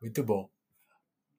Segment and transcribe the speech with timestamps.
[0.00, 0.50] Muito bom.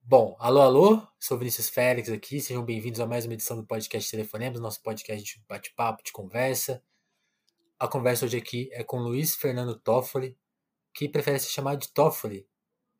[0.01, 4.09] Bom, alô, alô, sou Vinícius Félix aqui, sejam bem-vindos a mais uma edição do podcast
[4.09, 6.81] Telefonemos, nosso podcast de bate-papo, de conversa.
[7.77, 10.35] A conversa hoje aqui é com Luiz Fernando Toffoli,
[10.91, 12.47] que prefere ser chamado de Toffoli.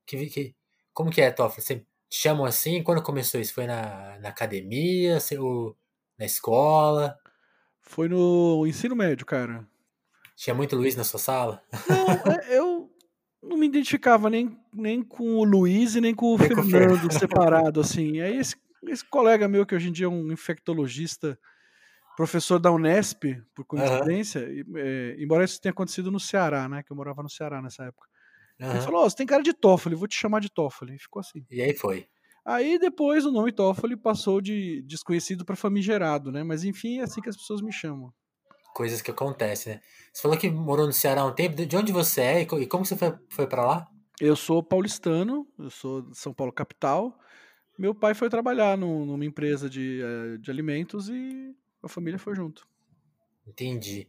[0.06, 0.56] Que, que,
[0.94, 1.66] como que é, Toffoli?
[1.66, 2.84] Você chamam assim?
[2.84, 3.54] Quando começou isso?
[3.54, 5.76] Foi na, na academia, ou
[6.20, 7.18] na escola?
[7.82, 9.68] Foi no ensino médio, cara.
[10.36, 11.64] Tinha muito Luiz na sua sala?
[11.90, 12.87] Não, é, eu
[13.42, 18.20] não me identificava nem, nem com o Luiz e nem com o Fernando separado, assim.
[18.20, 18.56] Aí esse,
[18.88, 21.38] esse colega meu, que hoje em dia é um infectologista,
[22.16, 24.78] professor da Unesp, por coincidência, uhum.
[24.78, 26.84] é, embora isso tenha acontecido no Ceará, né?
[26.84, 28.08] Que eu morava no Ceará nessa época.
[28.60, 28.72] Uhum.
[28.72, 30.96] Ele falou: oh, você tem cara de Toffoli, vou te chamar de Toffoli.
[30.96, 31.46] E ficou assim.
[31.52, 32.08] E aí foi.
[32.44, 36.44] Aí depois o nome Toffoli passou de desconhecido para famigerado, né?
[36.44, 38.12] Mas enfim, é assim que as pessoas me chamam.
[38.78, 39.82] Coisas que acontecem, né?
[40.14, 41.66] Você falou que morou no Ceará há um tempo.
[41.66, 43.88] De onde você é e como você foi, foi para lá?
[44.22, 47.18] Eu sou paulistano, eu sou de São Paulo capital.
[47.76, 52.68] Meu pai foi trabalhar numa empresa de, eh, de alimentos e a família foi junto.
[53.48, 54.08] Entendi.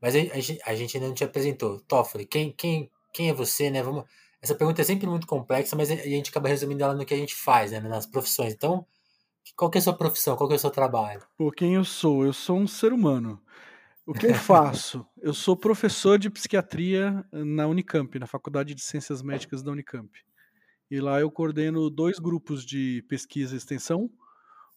[0.00, 1.80] Mas a, a, a gente ainda não te apresentou.
[1.80, 3.82] Toffoli, quem, quem, quem é você, né?
[3.82, 4.04] Vamos...
[4.40, 7.18] Essa pergunta é sempre muito complexa, mas a gente acaba resumindo ela no que a
[7.18, 7.80] gente faz, né?
[7.80, 8.54] Nas profissões.
[8.54, 8.86] Então,
[9.56, 10.36] qual que é a sua profissão?
[10.36, 11.22] Qual que é o seu trabalho?
[11.36, 12.24] Por quem eu sou?
[12.24, 13.42] Eu sou um ser humano.
[14.06, 15.04] O que eu faço?
[15.20, 20.08] eu sou professor de psiquiatria na Unicamp, na Faculdade de Ciências Médicas da Unicamp.
[20.88, 24.08] E lá eu coordeno dois grupos de pesquisa e extensão,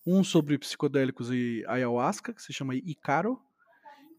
[0.06, 3.40] um sobre psicodélicos e ayahuasca, que se chama ICARO,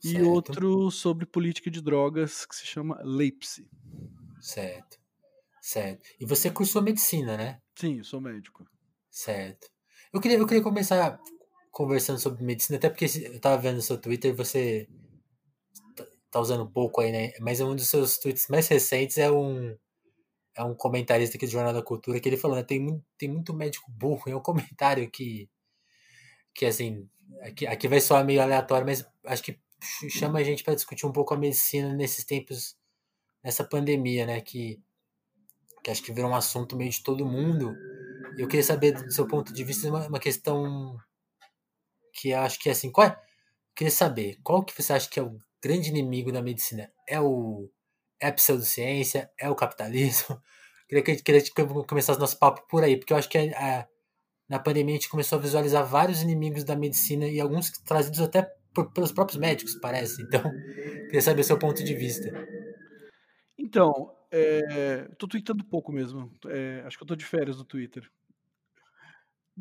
[0.01, 0.19] certo.
[0.19, 3.69] e outro sobre política de drogas, que se chama LEIPSI.
[4.41, 5.01] Certo.
[5.61, 6.09] Certo.
[6.21, 7.61] E você cursou medicina, né?
[7.75, 8.65] Sim, eu sou médico.
[9.11, 9.69] Certo.
[10.13, 11.21] Eu queria, eu queria começar
[11.71, 14.89] conversando sobre medicina, até porque eu tava vendo no seu Twitter, você
[15.97, 17.33] tá, tá usando pouco aí, né?
[17.41, 19.77] Mas um dos seus tweets mais recentes é um
[20.57, 22.63] é um comentarista aqui do Jornal da Cultura que ele falou, né?
[22.63, 24.25] Tem, tem muito médico burro.
[24.27, 25.49] É um comentário que
[26.55, 27.09] que assim,
[27.43, 29.59] aqui, aqui vai soar meio aleatório, mas acho que
[30.11, 32.77] chama a gente para discutir um pouco a medicina nesses tempos,
[33.43, 34.41] nessa pandemia, né?
[34.41, 34.81] Que,
[35.83, 37.75] que acho que virou um assunto meio de todo mundo.
[38.37, 40.99] Eu queria saber, do seu ponto de vista, uma, uma questão
[42.13, 43.17] que acho que assim, qual é?
[43.75, 46.91] queria saber, qual que você acha que é o grande inimigo da medicina?
[47.09, 47.71] É o
[48.21, 49.31] é a pseudociência?
[49.39, 50.41] É o capitalismo?
[50.87, 51.53] Queria que, queria que
[51.87, 53.43] começasse nosso papo por aí, porque eu acho que a,
[53.81, 53.87] a
[54.49, 58.43] na pandemia a gente começou a visualizar vários inimigos da medicina e alguns trazidos até
[58.75, 60.21] por, pelos próprios médicos, parece.
[60.27, 60.43] Então,
[61.05, 62.29] queria saber o seu ponto de vista.
[63.57, 66.33] Então, é, tô tweetando pouco mesmo.
[66.49, 68.11] É, acho que eu tô de férias no Twitter.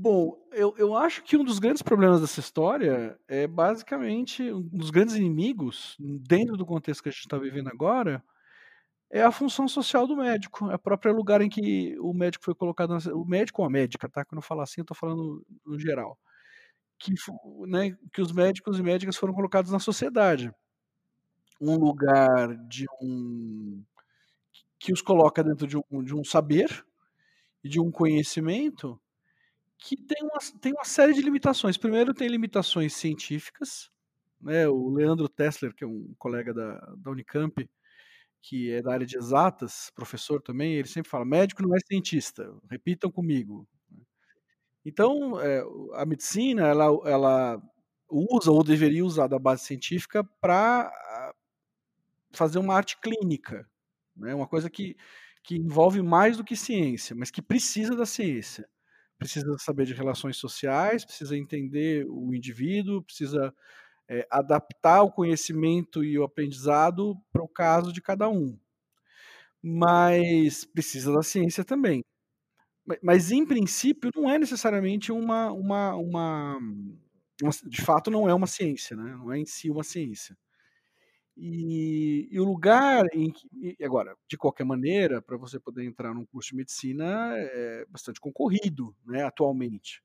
[0.02, 4.92] Bom, eu, eu acho que um dos grandes problemas dessa história é basicamente um dos
[4.92, 8.24] grandes inimigos, dentro do contexto que a gente está vivendo agora,
[9.12, 12.56] é a função social do médico, é o próprio lugar em que o médico foi
[12.56, 14.24] colocado, na, o médico ou a médica, tá?
[14.24, 16.18] Quando eu falo assim, eu estou falando no geral,
[17.00, 17.14] que,
[17.68, 20.50] né, que os médicos e médicas foram colocados na sociedade,
[21.60, 23.84] um lugar de um
[24.80, 26.86] que os coloca dentro de um, de um saber
[27.64, 29.00] e de um conhecimento
[29.80, 31.78] que tem uma, tem uma série de limitações.
[31.78, 33.90] Primeiro, tem limitações científicas.
[34.42, 34.68] Né?
[34.68, 37.68] O Leandro Tessler, que é um colega da, da Unicamp,
[38.42, 42.54] que é da área de exatas, professor também, ele sempre fala: médico não é cientista,
[42.70, 43.68] repitam comigo.
[44.86, 45.64] Então, é,
[45.96, 47.62] a medicina, ela, ela
[48.10, 50.92] usa ou deveria usar da base científica para
[52.32, 53.70] fazer uma arte clínica,
[54.16, 54.34] né?
[54.34, 54.96] uma coisa que,
[55.44, 58.68] que envolve mais do que ciência, mas que precisa da ciência.
[59.20, 63.54] Precisa saber de relações sociais, precisa entender o indivíduo, precisa
[64.10, 68.58] é, adaptar o conhecimento e o aprendizado para o caso de cada um.
[69.62, 72.02] Mas precisa da ciência também.
[73.04, 76.58] Mas, em princípio, não é necessariamente uma, uma, uma,
[77.42, 79.16] uma De fato, não é uma ciência, né?
[79.16, 80.36] não é em si uma ciência.
[81.42, 83.78] E, e, o lugar em que.
[83.82, 88.94] Agora, de qualquer maneira, para você poder entrar num curso de medicina é bastante concorrido
[89.06, 90.04] né, atualmente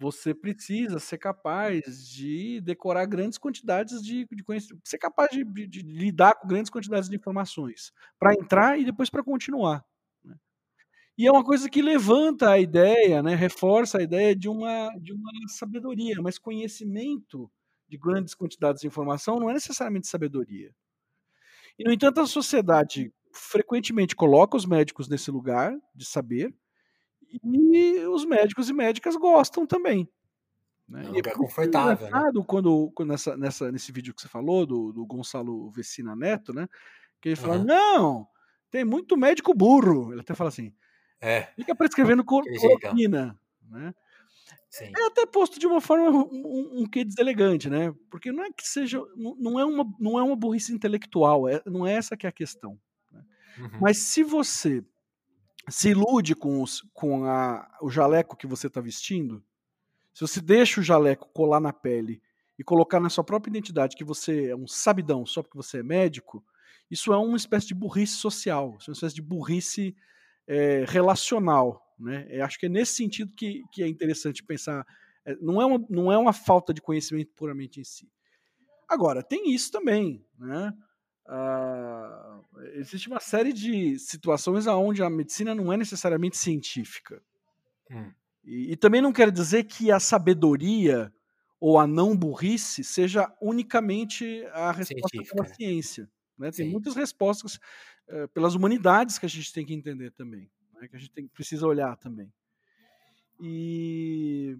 [0.00, 5.66] você precisa ser capaz de decorar grandes quantidades de, de conhecimento, ser capaz de, de,
[5.66, 9.84] de, lidar com grandes quantidades de informações para entrar e depois para continuar.
[10.24, 10.34] Né?
[11.18, 15.12] E é uma coisa que levanta a ideia, né, reforça a ideia de uma, de
[15.12, 17.50] uma sabedoria, mas conhecimento
[17.90, 20.72] de grandes quantidades de informação não é necessariamente sabedoria.
[21.76, 26.54] E, no entanto, a sociedade frequentemente coloca os médicos nesse lugar de saber,
[27.44, 30.08] e os médicos e médicas gostam também.
[30.88, 31.04] Né?
[31.04, 32.10] É um lugar confortável.
[32.10, 32.44] Né?
[32.46, 36.68] Quando, quando nessa, nessa, nesse vídeo que você falou, do, do Gonçalo Vecina Neto, né?
[37.20, 37.64] Que ele fala: uhum.
[37.64, 38.28] não,
[38.70, 40.12] tem muito médico burro.
[40.12, 40.74] Ele até fala assim:
[41.20, 41.42] É.
[41.54, 43.38] Fica prescrevendo cloroquina,
[43.68, 43.94] né?
[44.70, 44.92] Sim.
[44.96, 47.92] É até posto de uma forma um, um, que deselegante, né?
[48.08, 51.84] Porque não é que seja, não é uma, não é uma burrice intelectual, é, não
[51.84, 52.78] é essa que é a questão.
[53.10, 53.20] Né?
[53.58, 53.80] Uhum.
[53.80, 54.84] Mas se você
[55.68, 59.44] se ilude com, os, com a, o jaleco que você está vestindo,
[60.14, 62.22] se você deixa o jaleco colar na pele
[62.56, 65.82] e colocar na sua própria identidade que você é um sabidão só porque você é
[65.82, 66.44] médico,
[66.88, 69.96] isso é uma espécie de burrice social, isso é uma espécie de burrice
[70.46, 71.89] é, relacional.
[72.00, 72.26] Né?
[72.30, 74.86] Eu acho que é nesse sentido que, que é interessante pensar.
[75.24, 78.10] É, não, é uma, não é uma falta de conhecimento puramente em si.
[78.88, 80.24] Agora, tem isso também.
[80.38, 80.72] Né?
[81.28, 82.40] Ah,
[82.74, 87.22] existe uma série de situações onde a medicina não é necessariamente científica.
[87.90, 88.10] Hum.
[88.42, 91.12] E, e, também não quer dizer que a sabedoria
[91.60, 95.36] ou a não burrice seja unicamente a resposta Científica.
[95.36, 96.10] pela ciência.
[96.38, 96.50] Né?
[96.50, 96.72] Tem Sim.
[96.72, 97.56] muitas respostas
[98.08, 100.50] uh, pelas humanidades que a gente tem que entender também,
[100.80, 100.88] né?
[100.88, 102.32] que a gente tem, precisa olhar também.
[103.40, 104.56] E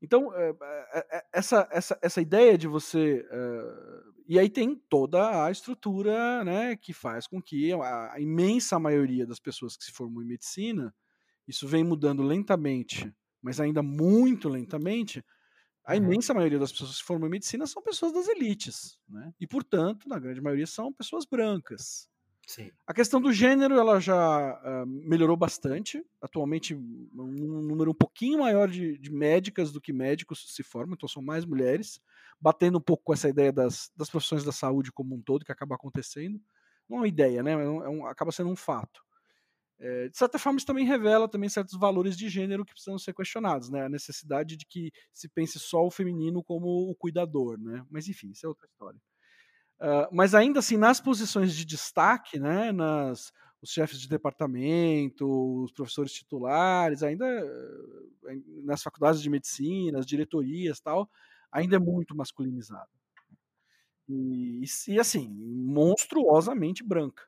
[0.00, 0.58] então uh,
[1.32, 3.24] essa, essa, essa ideia de você
[4.26, 9.26] e aí tem toda a estrutura né, que faz com que a, a imensa maioria
[9.26, 10.92] das pessoas que se formam em medicina
[11.46, 15.24] isso vem mudando lentamente, mas ainda muito lentamente.
[15.84, 15.98] A uhum.
[15.98, 19.34] imensa maioria das pessoas que se formam em medicina são pessoas das elites, né?
[19.40, 22.08] E, portanto, na grande maioria são pessoas brancas.
[22.46, 22.70] Sim.
[22.86, 26.04] A questão do gênero ela já uh, melhorou bastante.
[26.20, 31.08] Atualmente, um número um pouquinho maior de, de, médicas do que médicos se formam, então
[31.08, 32.00] são mais mulheres,
[32.40, 35.52] batendo um pouco com essa ideia das, das profissões da saúde como um todo, que
[35.52, 36.40] acaba acontecendo.
[36.88, 37.52] Não é uma ideia, né?
[37.52, 39.02] É é um, acaba sendo um fato.
[39.78, 43.14] É, de certa forma, isso também revela também certos valores de gênero que precisam ser
[43.14, 43.84] questionados, né?
[43.84, 47.84] A necessidade de que se pense só o feminino como o cuidador, né?
[47.90, 49.00] Mas enfim, isso é outra história.
[49.82, 52.70] Uh, mas ainda assim, nas posições de destaque, né?
[52.70, 53.32] Nas
[53.62, 55.24] os chefes de departamento,
[55.62, 61.08] os professores titulares, ainda eh, nas faculdades de medicina, as diretorias, tal,
[61.50, 62.90] ainda é muito masculinizado.
[64.08, 67.22] E, e assim, monstruosamente branca.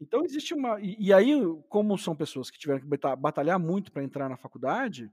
[0.00, 0.80] Então existe uma.
[0.80, 1.32] E, e, aí,
[1.68, 5.08] como são pessoas que tiveram que batalhar muito para entrar na faculdade,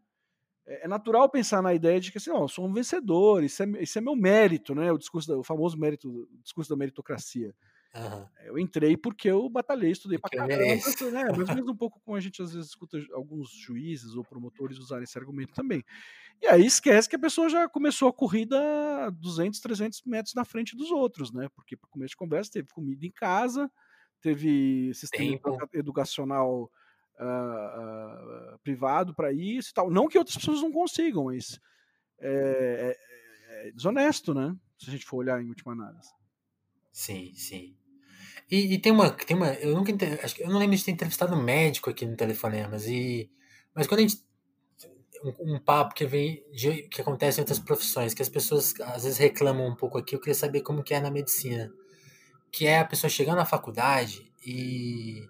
[0.70, 3.64] é, é, natural pensar na ideia de que assim, ó, eu sou um vencedor, isso
[3.64, 4.92] é, isso é meu mérito, né?
[4.92, 7.56] O discurso, o famoso mérito, o discurso da meritocracia.
[7.96, 8.28] Uhum.
[8.46, 10.64] Eu entrei porque eu batalhei, estudei para caramba.
[10.64, 10.76] Né?
[11.36, 15.06] Mas mesmo um pouco como a gente às vezes escuta alguns juízes ou promotores usarem
[15.06, 15.84] esse argumento também.
[16.40, 18.58] E aí esquece que a pessoa já começou a corrida
[19.20, 21.50] 200, 300 metros na frente dos outros, né?
[21.56, 23.72] Porque para começo de conversa teve comida em casa,
[24.22, 25.58] teve sistema Tempo.
[25.74, 26.72] educacional
[27.20, 29.90] uh, uh, privado para isso e tal.
[29.90, 31.60] Não que outras pessoas não consigam, mas
[32.20, 34.56] é, é, é, desonesto, né?
[34.78, 36.10] Se a gente for olhar em última análise.
[36.92, 37.76] Sim, sim.
[38.50, 39.92] E, e tem uma, tem uma, eu nunca,
[40.24, 43.30] acho eu não lembro de ter entrevistado um médico aqui no telefonemas e,
[43.76, 44.24] mas quando a gente
[45.24, 49.04] um, um, papo que vem de, que acontece em outras profissões, que as pessoas às
[49.04, 51.72] vezes reclamam um pouco aqui, eu queria saber como que é na medicina
[52.52, 55.28] que é a pessoa chegando na faculdade e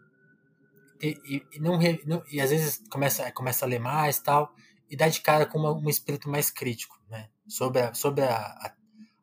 [1.02, 4.54] e, e, não, não, e às vezes começa, começa a ler mais tal
[4.90, 8.36] e dá de cara com uma, um espírito mais crítico né sobre a, sobre a,
[8.36, 8.74] a,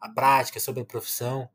[0.00, 1.48] a prática sobre a profissão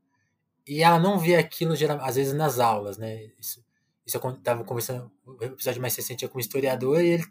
[0.67, 3.63] e ela não vê aquilo geral, às vezes nas aulas né isso,
[4.05, 7.25] isso eu estava conversando o episódio mais recente com um historiador e ele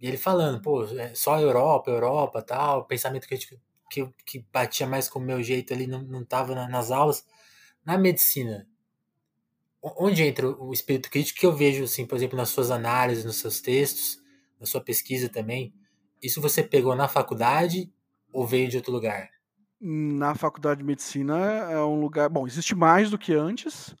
[0.00, 3.56] e ele falando pô é só Europa Europa tal pensamento crítico
[3.94, 7.24] que, que batia mais com o meu jeito ali não, não tava nas aulas.
[7.84, 8.66] Na medicina,
[9.98, 13.36] onde entra o espírito crítico que eu vejo, assim, por exemplo, nas suas análises, nos
[13.36, 14.18] seus textos,
[14.58, 15.74] na sua pesquisa também,
[16.22, 17.92] isso você pegou na faculdade
[18.32, 19.28] ou veio de outro lugar?
[19.80, 21.36] Na faculdade de medicina
[21.70, 22.30] é um lugar.
[22.30, 23.94] Bom, existe mais do que antes,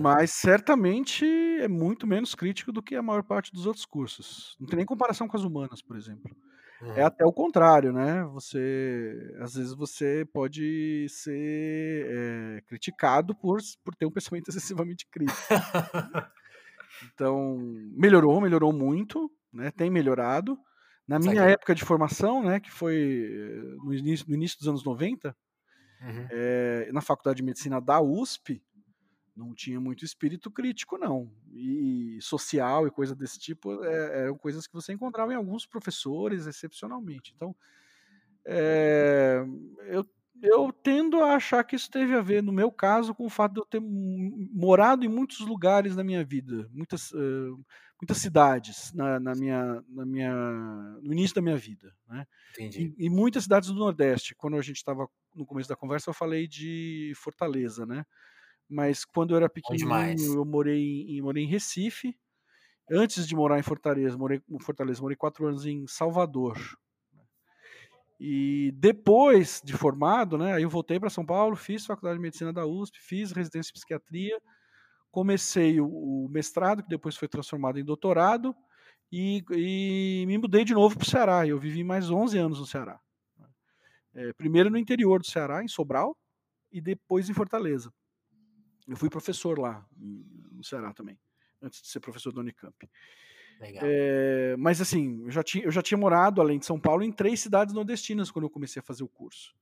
[0.00, 4.56] mas certamente é muito menos crítico do que a maior parte dos outros cursos.
[4.60, 6.30] Não tem nem comparação com as humanas, por exemplo.
[6.80, 6.94] Uhum.
[6.94, 8.24] É até o contrário, né?
[8.32, 15.38] Você, às vezes você pode ser é, criticado por, por ter um pensamento excessivamente crítico.
[17.12, 17.58] então,
[17.92, 19.70] melhorou, melhorou muito, né?
[19.70, 20.58] Tem melhorado.
[21.10, 24.84] Na minha época de formação, né, que foi eh, no início, no início dos anos
[24.84, 25.36] 90,
[26.00, 26.26] uhum.
[26.30, 28.62] é, na Faculdade de Medicina da USP,
[29.40, 31.32] não tinha muito espírito crítico, não.
[31.52, 36.46] E social e coisa desse tipo é, eram coisas que você encontrava em alguns professores,
[36.46, 37.32] excepcionalmente.
[37.34, 37.56] Então,
[38.44, 39.42] é,
[39.86, 40.06] eu,
[40.42, 43.54] eu tendo a achar que isso teve a ver, no meu caso, com o fato
[43.54, 47.64] de eu ter morado em muitos lugares na minha vida, muitas, uh,
[48.00, 50.34] muitas cidades na, na, minha, na minha,
[51.02, 51.94] no início da minha vida.
[52.06, 52.26] Né?
[52.52, 52.94] Entendi.
[52.98, 54.34] E, e muitas cidades do Nordeste.
[54.34, 58.04] Quando a gente estava no começo da conversa, eu falei de Fortaleza, né?
[58.70, 62.16] Mas quando eu era pequenininho, eu morei em, morei em Recife.
[62.90, 66.56] Antes de morar em Fortaleza, morei em Fortaleza, morei quatro anos em Salvador.
[68.18, 72.52] E depois de formado, né, aí eu voltei para São Paulo, fiz faculdade de medicina
[72.52, 74.38] da USP, fiz residência em psiquiatria,
[75.10, 78.54] comecei o, o mestrado, que depois foi transformado em doutorado,
[79.10, 81.46] e, e me mudei de novo para o Ceará.
[81.46, 83.00] Eu vivi mais 11 anos no Ceará.
[84.14, 86.16] É, primeiro no interior do Ceará, em Sobral,
[86.70, 87.92] e depois em Fortaleza.
[88.86, 91.18] Eu fui professor lá, no Ceará também,
[91.62, 92.76] antes de ser professor da Unicamp.
[93.60, 93.82] Legal.
[93.84, 97.12] É, mas assim, eu já, tinha, eu já tinha morado, além de São Paulo, em
[97.12, 99.54] três cidades nordestinas quando eu comecei a fazer o curso.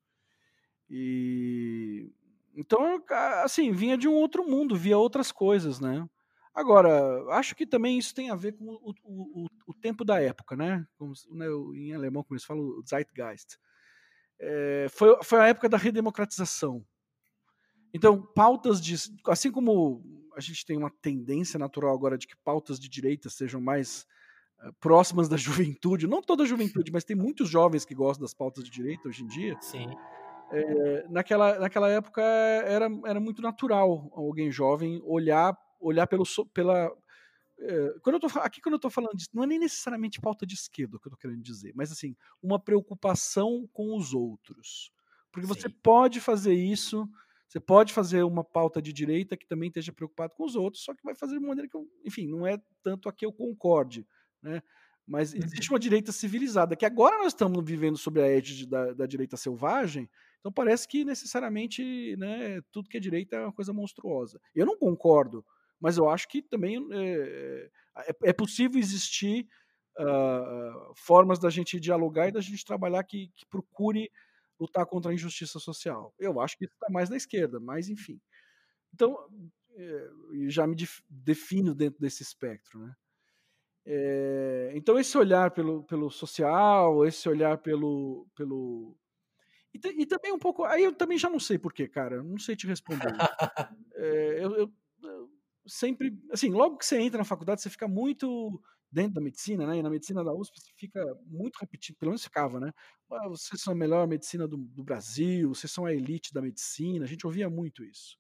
[0.89, 2.11] E
[2.55, 3.01] então,
[3.45, 6.09] assim, vinha de um outro mundo, via outras coisas, né?
[6.53, 10.57] Agora, acho que também isso tem a ver com o, o, o, tempo da época,
[10.57, 10.85] né?
[10.97, 11.47] Como, né?
[11.77, 13.57] Em alemão, como eles falam, Zeitgeist.
[14.41, 16.85] É, foi, foi a época da redemocratização.
[17.93, 18.95] Então, pautas de.
[19.27, 20.03] Assim como
[20.37, 24.07] a gente tem uma tendência natural agora de que pautas de direita sejam mais
[24.63, 28.35] uh, próximas da juventude, não toda a juventude, mas tem muitos jovens que gostam das
[28.35, 29.57] pautas de direita hoje em dia.
[29.61, 29.89] Sim.
[30.51, 36.91] É, naquela, naquela época era, era muito natural alguém jovem olhar olhar pelo pela
[37.61, 40.47] é, quando eu tô, aqui quando eu estou falando disso, não é nem necessariamente pauta
[40.47, 44.93] de esquerda que eu estou querendo dizer, mas assim, uma preocupação com os outros.
[45.33, 45.55] Porque Sim.
[45.55, 47.09] você pode fazer isso
[47.49, 50.95] você pode fazer uma pauta de direita que também esteja preocupado com os outros, só
[50.95, 54.07] que vai fazer de maneira que, eu, enfim, não é tanto a que eu concorde,
[54.43, 54.63] né?
[55.07, 55.75] Mas existe uhum.
[55.75, 60.07] uma direita civilizada, que agora nós estamos vivendo sobre a égide da, da direita selvagem,
[60.39, 64.39] então parece que necessariamente né, tudo que é direita é uma coisa monstruosa.
[64.55, 65.43] Eu não concordo,
[65.81, 69.49] mas eu acho que também é, é, é possível existir
[69.99, 74.11] uh, formas da gente dialogar e da gente trabalhar que, que procure
[74.59, 76.15] lutar contra a injustiça social.
[76.19, 78.21] Eu acho que isso está mais na esquerda, mas enfim.
[78.93, 79.17] Então,
[79.77, 80.11] é,
[80.49, 80.77] já me
[81.09, 82.81] defino dentro desse espectro.
[82.81, 82.97] Né?
[83.87, 88.27] É, então, esse olhar pelo, pelo social, esse olhar pelo.
[88.35, 88.97] pelo
[89.73, 90.65] e, e, também um pouco.
[90.65, 92.23] Aí eu também já não sei porquê, cara.
[92.23, 93.13] Não sei te responder.
[93.95, 94.73] é, eu, eu
[95.69, 96.19] sempre.
[96.33, 98.61] Assim, logo que você entra na faculdade, você fica muito
[98.91, 99.79] dentro da medicina, né?
[99.79, 102.73] E na medicina da USP fica muito repetido, pelo menos ficava, né?
[103.11, 107.05] Ah, vocês são a melhor medicina do, do, Brasil, vocês são a elite da medicina,
[107.05, 108.19] a gente ouvia muito isso.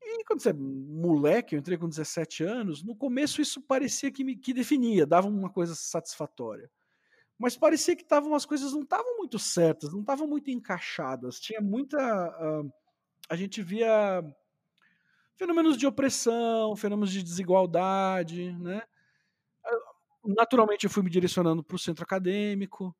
[0.00, 4.24] E quando você é moleque, eu entrei com 17 anos, no começo isso parecia que
[4.24, 6.70] me que definia, dava uma coisa satisfatória.
[7.38, 11.38] Mas parecia que tavam, as coisas não estavam muito certas, não estavam muito encaixadas.
[11.38, 11.98] Tinha muita.
[11.98, 12.72] Uh,
[13.28, 14.24] a gente via
[15.38, 18.82] fenômenos de opressão, fenômenos de desigualdade, né?
[20.24, 22.94] naturalmente eu fui me direcionando para o centro acadêmico.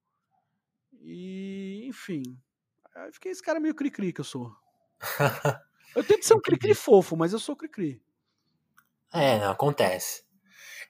[1.00, 2.22] E, enfim.
[2.94, 4.54] Aí fiquei esse cara meio cri-cri que eu sou.
[5.96, 8.00] Eu tento ser um cri-cri fofo, mas eu sou cri-cri.
[9.10, 10.22] É, não, acontece.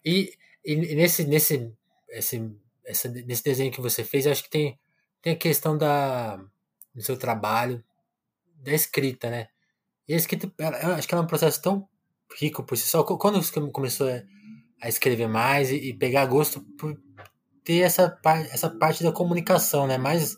[0.05, 1.73] E, e nesse, nesse,
[2.09, 2.53] esse,
[2.85, 4.79] essa, nesse desenho que você fez, acho que tem,
[5.23, 6.37] tem a questão da,
[6.93, 7.83] do seu trabalho,
[8.57, 9.49] da escrita, né?
[10.09, 10.51] E a escrita,
[10.97, 11.89] acho que é um processo tão
[12.41, 13.03] rico por si só.
[13.03, 14.09] Quando você começou
[14.81, 16.99] a escrever mais e, pegar gosto por
[17.63, 18.19] ter essa,
[18.51, 19.99] essa parte da comunicação, né?
[19.99, 20.37] Mais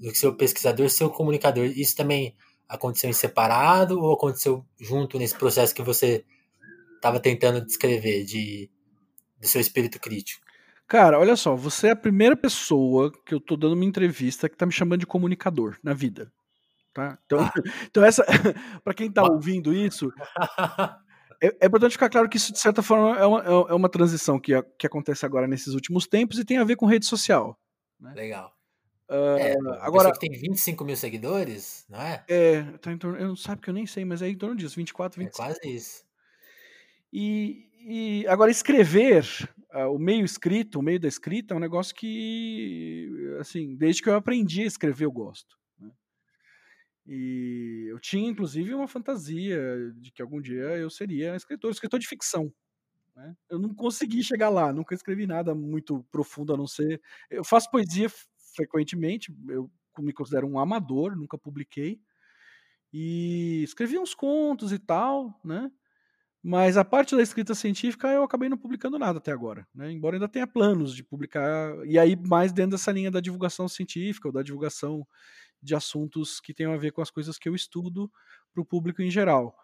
[0.00, 1.66] do que ser o pesquisador, ser o comunicador.
[1.66, 2.34] Isso também
[2.68, 6.24] aconteceu em separado ou aconteceu junto nesse processo que você
[6.96, 8.70] estava tentando descrever de
[9.44, 10.42] do seu espírito crítico?
[10.86, 14.56] Cara, olha só, você é a primeira pessoa que eu tô dando uma entrevista que
[14.56, 16.30] tá me chamando de comunicador na vida.
[16.94, 17.18] Tá?
[17.26, 17.52] Então, ah.
[17.90, 18.24] então essa
[18.82, 20.10] para quem tá ouvindo isso,
[21.42, 23.88] É, é, importante ficar claro que isso, de certa forma, é uma, é, é uma
[23.88, 27.58] transição que, que acontece agora nesses últimos tempos e tem a ver com rede social.
[28.00, 28.14] Né?
[28.14, 28.54] Legal.
[29.10, 32.24] Uh, é, agora que tem 25 mil seguidores, não é?
[32.28, 34.56] É, tá em torno, eu não sabe que eu nem sei, mas é em torno
[34.56, 35.42] disso, 24, 25.
[35.42, 36.04] É quase isso.
[37.12, 39.26] E, e agora escrever,
[39.74, 44.08] uh, o meio escrito, o meio da escrita é um negócio que, assim, desde que
[44.08, 45.54] eu aprendi a escrever eu gosto.
[47.06, 52.06] E eu tinha, inclusive, uma fantasia de que algum dia eu seria escritor, escritor de
[52.06, 52.52] ficção.
[53.14, 53.36] Né?
[53.48, 57.00] Eu não consegui chegar lá, nunca escrevi nada muito profundo a não ser.
[57.30, 58.08] Eu faço poesia
[58.54, 62.00] frequentemente, eu me considero um amador, nunca publiquei.
[62.92, 65.70] E escrevi uns contos e tal, né?
[66.42, 69.90] Mas a parte da escrita científica eu acabei não publicando nada até agora, né?
[69.90, 74.28] Embora ainda tenha planos de publicar, e aí mais dentro dessa linha da divulgação científica
[74.28, 75.06] ou da divulgação
[75.64, 78.10] de assuntos que tenham a ver com as coisas que eu estudo
[78.52, 79.56] para o público em geral.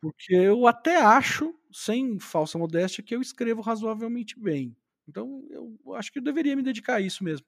[0.00, 4.76] Porque eu até acho, sem falsa modéstia, que eu escrevo razoavelmente bem.
[5.08, 7.46] Então eu acho que eu deveria me dedicar a isso mesmo.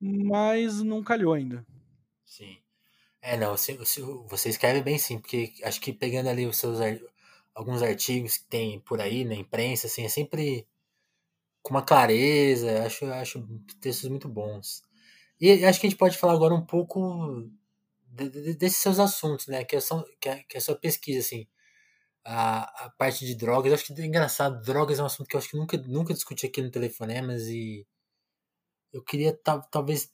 [0.00, 1.66] Mas não calhou ainda.
[2.24, 2.58] Sim.
[3.22, 3.76] É, não, se,
[4.28, 6.78] você escreve bem sim, porque acho que pegando ali os seus
[7.54, 10.66] alguns artigos que tem por aí na imprensa, assim, é sempre
[11.62, 13.48] com uma clareza, acho, acho
[13.80, 14.82] textos muito bons.
[15.40, 17.48] E acho que a gente pode falar agora um pouco
[18.08, 19.64] de, de, desses seus assuntos, né?
[19.64, 21.46] Que é, só, que é, que é a sua pesquisa, assim.
[22.24, 25.38] A, a parte de drogas, acho que é engraçado, drogas é um assunto que eu
[25.38, 27.86] acho que nunca, nunca discuti aqui no Telefonemas e
[28.92, 29.38] eu queria
[29.70, 30.12] talvez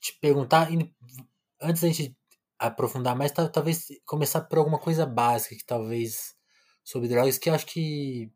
[0.00, 0.68] te perguntar,
[1.60, 2.16] antes da gente
[2.58, 6.34] aprofundar mais, talvez começar por alguma coisa básica que talvez
[6.84, 8.30] sobre drogas que eu acho que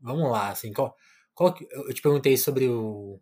[0.00, 0.94] vamos lá, assim, qual,
[1.34, 3.20] qual eu te perguntei sobre o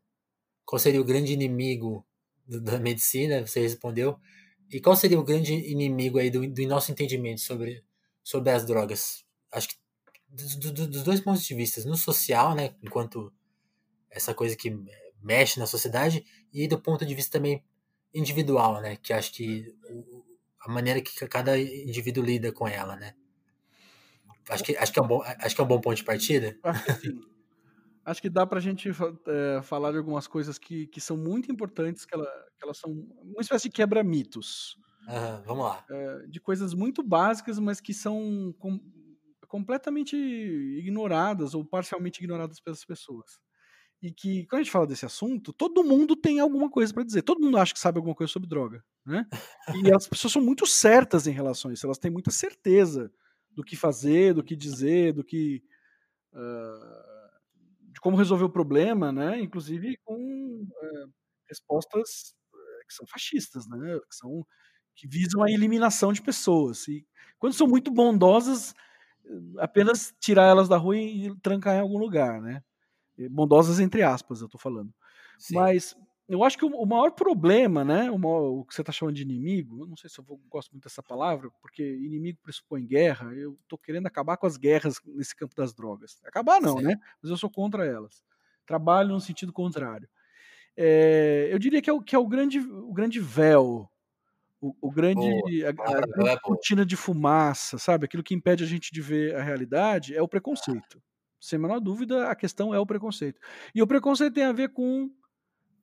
[0.65, 2.07] qual seria o grande inimigo
[2.47, 4.19] da medicina, você respondeu.
[4.71, 7.85] E qual seria o grande inimigo aí do, do nosso entendimento sobre,
[8.23, 9.25] sobre as drogas?
[9.53, 9.77] Acho que
[10.29, 13.33] do, do, dos dois pontos de vista, no social, né, enquanto
[14.11, 14.77] essa coisa que
[15.23, 17.63] mexe na sociedade, e do ponto de vista também
[18.13, 19.75] individual, né, que acho que
[20.61, 23.15] a maneira que cada indivíduo lida com ela, né?
[24.49, 26.59] Acho que, acho que, é, um bom, acho que é um bom ponto de partida.
[26.63, 27.34] Acho que sim.
[28.05, 28.91] Acho que dá para a gente
[29.27, 32.91] é, falar de algumas coisas que, que são muito importantes, que, ela, que elas são
[33.23, 34.77] uma espécie de quebra-mitos.
[35.09, 35.85] Uhum, vamos lá.
[35.91, 38.81] É, de coisas muito básicas, mas que são com,
[39.49, 43.39] completamente ignoradas ou parcialmente ignoradas pelas pessoas
[44.05, 47.23] e que, quando a gente fala desse assunto, todo mundo tem alguma coisa para dizer.
[47.23, 49.27] Todo mundo acha que sabe alguma coisa sobre droga, né?
[49.31, 49.33] E
[49.99, 51.87] as pessoas são muito certas em relação a isso.
[51.87, 53.11] Elas têm muita certeza
[53.51, 55.63] do que fazer, do que dizer, do que
[56.35, 57.14] uh,
[58.05, 59.41] como resolver o problema, né?
[59.41, 61.13] Inclusive com uh,
[61.49, 63.99] respostas eh, que são fascistas, né?
[64.11, 64.47] Que são
[64.95, 66.87] que visam a eliminação de pessoas.
[66.87, 67.07] E
[67.39, 68.75] quando são muito bondosas,
[69.59, 72.63] apenas tirar elas da rua e trancar em algum lugar, né?
[73.31, 74.93] bondosas entre aspas, eu tô falando.
[75.39, 75.55] Sim.
[75.55, 75.97] Mas
[76.29, 79.23] eu acho que o, maior problema, né, o, maior, o que você está chamando de
[79.23, 83.59] inimigo, eu não sei se eu gosto muito dessa palavra, porque inimigo pressupõe guerra, eu
[83.69, 86.21] tô querendo acabar com as guerras nesse campo das drogas.
[86.25, 86.85] Acabar não, Sim.
[86.85, 86.97] né?
[87.23, 88.25] Mas eu sou contra elas.
[88.67, 90.09] Trabalho no sentido contrário.
[90.77, 93.89] É, eu diria que é o, que é o, grande, o grande véu,
[94.61, 98.07] o, o grande, a, a, a grande cortina de fumaça, sabe?
[98.07, 101.03] Aquilo que impede a gente de ver a realidade é o preconceito
[101.45, 103.39] sem a menor dúvida, a questão é o preconceito.
[103.75, 105.11] E o preconceito tem a ver com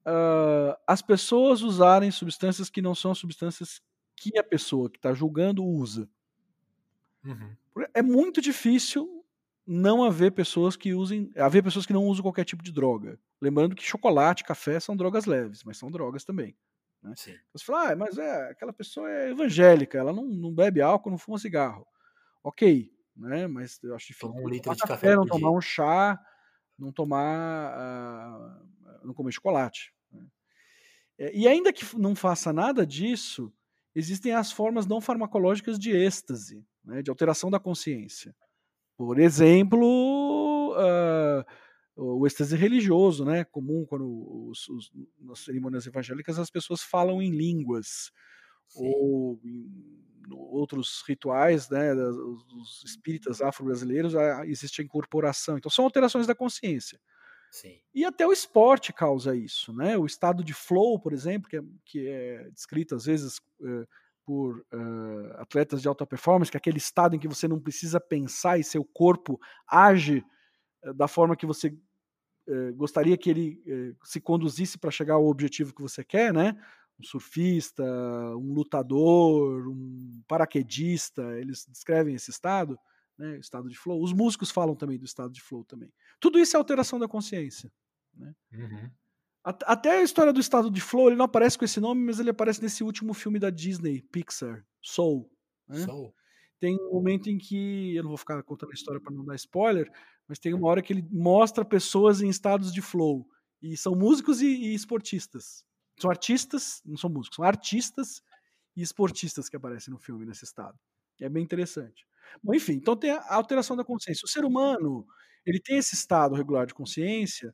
[0.05, 3.81] uh, as pessoas usarem substâncias que não são substâncias
[4.15, 6.07] que a pessoa que está julgando usa.
[7.23, 7.55] Uhum.
[7.93, 9.25] É muito difícil
[9.65, 13.19] não haver pessoas que usem, haver pessoas que não usam qualquer tipo de droga.
[13.41, 16.55] Lembrando que chocolate, café são drogas leves, mas são drogas também.
[17.01, 17.13] Né?
[17.15, 21.17] Você fala, ah, mas é, aquela pessoa é evangélica, ela não, não bebe álcool, não
[21.17, 21.87] fuma cigarro.
[22.43, 23.47] Ok, né?
[23.47, 24.33] Mas eu acho difícil.
[24.33, 26.19] um litro de café, não tomar um chá,
[26.77, 28.67] não tomar, uh,
[29.03, 29.93] não comer chocolate.
[30.11, 30.25] Né?
[31.17, 33.51] É, e ainda que não faça nada disso,
[33.95, 37.01] existem as formas não farmacológicas de êxtase, né?
[37.01, 38.35] de alteração da consciência.
[38.97, 41.45] Por exemplo, uh,
[41.95, 43.43] o êxtase religioso, né?
[43.43, 44.05] Comum quando
[44.49, 48.11] os, os, nas cerimônias evangélicas as pessoas falam em línguas
[48.67, 48.83] Sim.
[48.85, 54.13] ou em outros rituais, né, os espíritas afro-brasileiros,
[54.45, 55.57] existe a incorporação.
[55.57, 56.99] Então, são alterações da consciência.
[57.51, 57.77] Sim.
[57.93, 59.97] E até o esporte causa isso, né?
[59.97, 63.85] O estado de flow, por exemplo, que é, que é descrito às vezes uh,
[64.25, 67.99] por uh, atletas de alta performance, que é aquele estado em que você não precisa
[67.99, 69.37] pensar e seu corpo
[69.67, 70.23] age
[70.85, 71.77] uh, da forma que você
[72.75, 76.57] gostaria que ele se conduzisse para chegar ao objetivo que você quer, né?
[77.01, 77.83] um surfista,
[78.35, 82.77] um lutador, um paraquedista, eles descrevem esse estado,
[83.21, 84.01] né, estado de flow.
[84.01, 85.93] Os músicos falam também do estado de flow também.
[86.19, 87.71] Tudo isso é alteração da consciência.
[88.15, 88.33] Né?
[88.51, 88.89] Uhum.
[89.43, 92.29] Até a história do estado de flow, ele não aparece com esse nome, mas ele
[92.29, 95.31] aparece nesse último filme da Disney, Pixar, Soul.
[95.67, 95.85] Né?
[95.85, 96.13] Soul.
[96.59, 99.35] Tem um momento em que, eu não vou ficar contando a história para não dar
[99.35, 99.91] spoiler,
[100.27, 103.27] mas tem uma hora que ele mostra pessoas em estados de flow.
[103.61, 105.63] E são músicos e, e esportistas.
[105.99, 108.21] São artistas, não são músicos, são artistas
[108.75, 110.77] e esportistas que aparecem no filme nesse estado.
[111.19, 112.05] É bem interessante.
[112.43, 114.25] Bom, enfim, então tem a alteração da consciência.
[114.25, 115.05] O ser humano,
[115.45, 117.53] ele tem esse estado regular de consciência,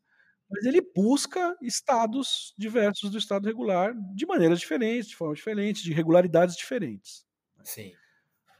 [0.50, 5.94] mas ele busca estados diversos do estado regular de maneiras diferentes, de formas diferentes, de
[5.94, 7.26] regularidades diferentes.
[7.64, 8.00] Sim.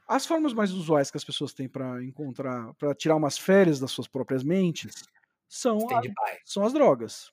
[0.08, 3.92] As formas mais usuais que as pessoas têm para encontrar, para tirar umas férias das
[3.92, 5.06] suas próprias mentes,
[5.48, 6.02] são, a,
[6.44, 7.32] são as drogas.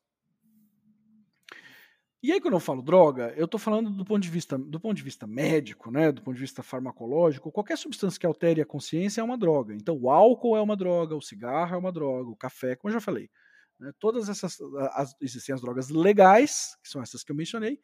[2.24, 4.96] E aí, quando eu falo droga, eu estou falando do ponto de vista do ponto
[4.96, 9.20] de vista médico, né, do ponto de vista farmacológico, qualquer substância que altere a consciência
[9.20, 9.74] é uma droga.
[9.74, 12.94] Então, o álcool é uma droga, o cigarro é uma droga, o café, como eu
[12.94, 13.28] já falei.
[13.78, 14.56] Né, todas essas
[14.92, 17.78] as, existem as drogas legais, que são essas que eu mencionei,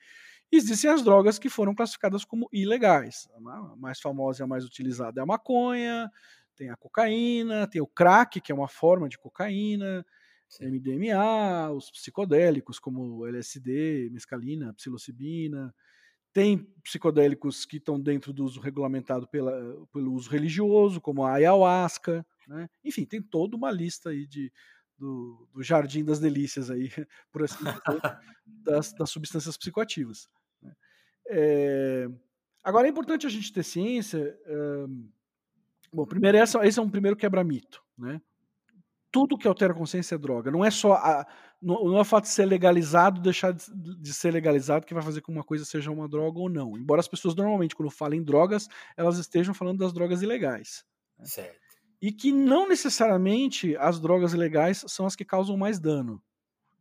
[0.52, 3.28] Existem as drogas que foram classificadas como ilegais.
[3.36, 6.10] A mais famosa e a mais utilizada é a maconha,
[6.56, 10.04] tem a cocaína, tem o crack, que é uma forma de cocaína,
[10.50, 10.66] Sim.
[10.66, 15.72] MDMA, os psicodélicos como LSD, mescalina, psilocibina.
[16.32, 19.52] Tem psicodélicos que estão dentro do uso regulamentado pela,
[19.92, 22.26] pelo uso religioso, como a ayahuasca.
[22.48, 22.68] Né?
[22.84, 24.52] Enfim, tem toda uma lista aí de,
[24.98, 26.88] do, do jardim das delícias aí,
[27.30, 27.80] por assim dizer,
[28.44, 30.28] das, das substâncias psicoativas.
[31.28, 32.08] É,
[32.64, 34.36] agora é importante a gente ter ciência.
[35.92, 38.20] bom, primeiro esse, esse é um primeiro quebra-mito, né?
[39.10, 40.50] Tudo que altera a consciência é droga.
[40.50, 41.26] Não é só a,
[41.60, 43.64] não, não é o fato de ser legalizado deixar de,
[44.00, 46.76] de, ser legalizado que vai fazer com que uma coisa seja uma droga ou não.
[46.76, 50.84] Embora as pessoas normalmente quando falam em drogas elas estejam falando das drogas ilegais.
[51.18, 51.26] Né?
[51.26, 51.60] Certo.
[52.00, 56.22] E que não necessariamente as drogas ilegais são as que causam mais dano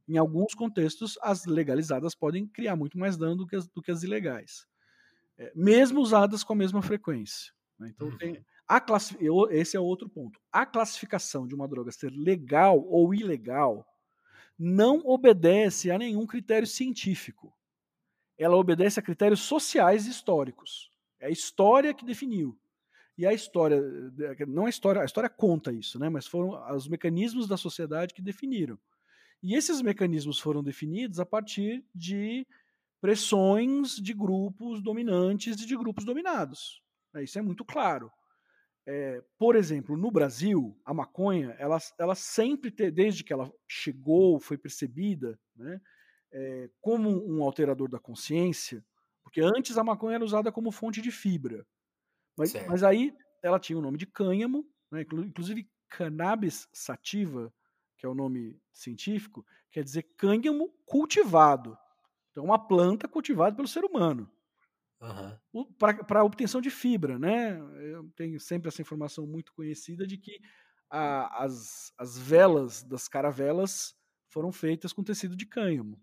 [0.10, 3.92] em alguns contextos, as legalizadas podem criar muito mais dano do que as, do que
[3.92, 4.66] as ilegais,
[5.38, 7.54] é, mesmo usadas com a mesma frequência.
[7.78, 7.92] Né?
[7.94, 8.18] Então, uhum.
[8.18, 8.80] tem a
[9.50, 10.40] esse é outro ponto.
[10.52, 13.84] A classificação de uma droga ser legal ou ilegal
[14.58, 17.52] não obedece a nenhum critério científico.
[18.38, 20.92] Ela obedece a critérios sociais e históricos.
[21.20, 22.60] É a história que definiu.
[23.18, 23.82] E a história,
[24.48, 26.08] não a história, a história conta isso, né?
[26.08, 28.78] mas foram os mecanismos da sociedade que definiram.
[29.42, 32.46] E esses mecanismos foram definidos a partir de
[33.02, 36.84] pressões de grupos dominantes e de grupos dominados.
[37.14, 38.12] Né, isso é muito claro.
[38.86, 44.40] É, por exemplo, no Brasil, a maconha, ela, ela sempre, te, desde que ela chegou,
[44.40, 45.80] foi percebida né,
[46.32, 48.84] é, como um alterador da consciência,
[49.24, 51.68] porque antes a maconha era usada como fonte de fibra.
[52.36, 53.14] Mas, mas aí
[53.44, 57.54] ela tinha o nome de cânhamo, né, inclusive cannabis sativa,
[57.98, 61.78] que é o nome científico, quer dizer cânhamo cultivado.
[62.32, 64.32] Então, uma planta cultivada pelo ser humano.
[65.02, 65.66] Uhum.
[65.78, 67.58] Para obtenção de fibra, né?
[67.80, 70.40] Eu tenho sempre essa informação muito conhecida de que
[70.90, 73.96] a, as, as velas das caravelas
[74.28, 76.00] foram feitas com tecido de cânhamo.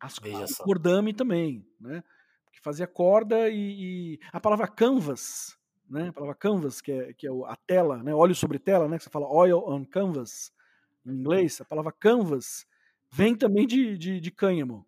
[0.00, 0.18] As,
[0.56, 2.02] cordame também, né?
[2.52, 5.58] Que fazia corda e, e, a palavra canvas,
[5.88, 6.08] né?
[6.08, 8.14] A palavra canvas que é, que é a tela, né?
[8.14, 8.96] Óleo sobre tela, né?
[8.96, 10.52] Que você fala oil on canvas
[11.04, 12.66] em inglês, a palavra canvas
[13.10, 14.86] vem também de, de, de cânhamo,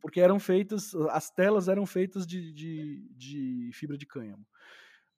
[0.00, 4.46] porque eram feitas, as telas eram feitas de, de, de, fibra de cânhamo.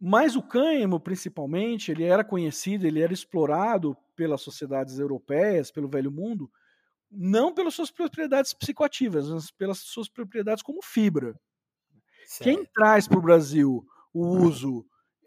[0.00, 6.10] Mas o cânhamo, principalmente, ele era conhecido, ele era explorado pelas sociedades europeias, pelo Velho
[6.10, 6.50] Mundo,
[7.10, 11.38] não pelas suas propriedades psicoativas, mas pelas suas propriedades como fibra.
[12.26, 12.42] Certo.
[12.42, 14.84] Quem traz para o Brasil o uso,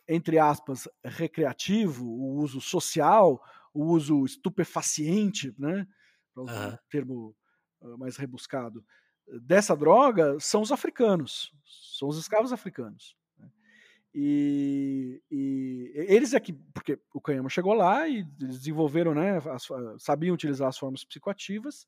[0.07, 3.41] entre aspas, recreativo, o uso social,
[3.73, 5.87] o uso estupefaciente, né,
[6.33, 6.73] para uhum.
[6.73, 7.35] um termo
[7.97, 8.83] mais rebuscado,
[9.27, 11.51] dessa droga são os africanos,
[11.97, 13.15] são os escravos africanos.
[13.37, 13.49] Né.
[14.13, 19.67] E, e, eles é que, porque o Canhama chegou lá e desenvolveram, né, as,
[19.99, 21.87] sabiam utilizar as formas psicoativas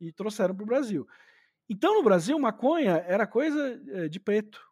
[0.00, 1.06] e trouxeram para o Brasil.
[1.68, 4.66] Então, no Brasil, maconha era coisa eh, de preto.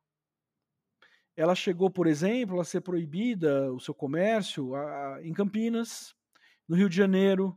[1.36, 6.16] Ela chegou, por exemplo, a ser proibida o seu comércio a, em Campinas,
[6.66, 7.54] no Rio de Janeiro,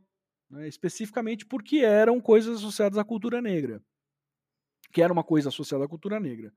[0.50, 3.82] né, especificamente porque eram coisas associadas à cultura negra,
[4.92, 6.52] que era uma coisa associada à cultura negra.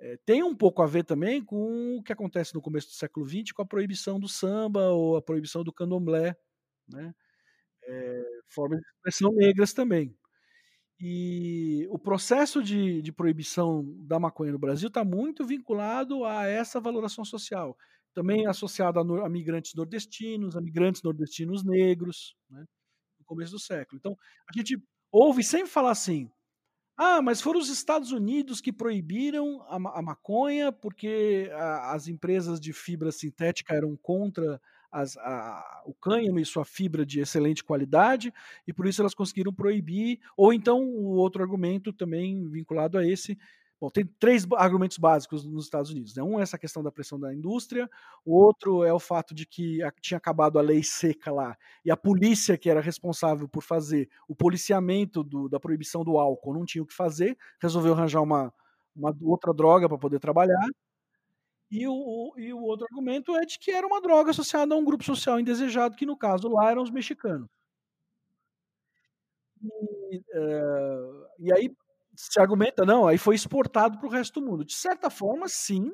[0.00, 3.26] É, tem um pouco a ver também com o que acontece no começo do século
[3.26, 6.36] XX com a proibição do samba ou a proibição do candomblé,
[6.88, 7.14] né?
[7.84, 10.14] É, formas de expressão negras também.
[11.00, 16.80] E o processo de, de proibição da maconha no Brasil está muito vinculado a essa
[16.80, 17.76] valoração social
[18.18, 22.64] também associado a, a, migrantes nordestinos, a migrantes nordestinos negros, né,
[23.20, 23.96] no começo do século.
[23.96, 24.16] Então,
[24.48, 24.76] a gente
[25.12, 26.28] ouve sempre falar assim:
[26.98, 32.60] ah, mas foram os Estados Unidos que proibiram a, a maconha porque a, as empresas
[32.60, 35.16] de fibra sintética eram contra as,
[35.84, 38.32] o cânhamo e sua fibra de excelente qualidade,
[38.66, 40.18] e por isso elas conseguiram proibir.
[40.36, 43.38] Ou então o outro argumento também vinculado a esse
[43.80, 46.14] Bom, tem três argumentos básicos nos Estados Unidos.
[46.14, 46.22] Né?
[46.22, 47.88] Um é essa questão da pressão da indústria,
[48.24, 51.96] o outro é o fato de que tinha acabado a lei seca lá e a
[51.96, 56.82] polícia, que era responsável por fazer o policiamento do, da proibição do álcool, não tinha
[56.82, 58.52] o que fazer, resolveu arranjar uma,
[58.96, 60.66] uma outra droga para poder trabalhar.
[61.70, 64.84] E o, e o outro argumento é de que era uma droga associada a um
[64.84, 67.48] grupo social indesejado, que no caso lá eram os mexicanos.
[70.10, 71.70] E, uh, e aí
[72.20, 74.64] se argumenta, não, aí foi exportado para o resto do mundo.
[74.64, 75.92] De certa forma, sim,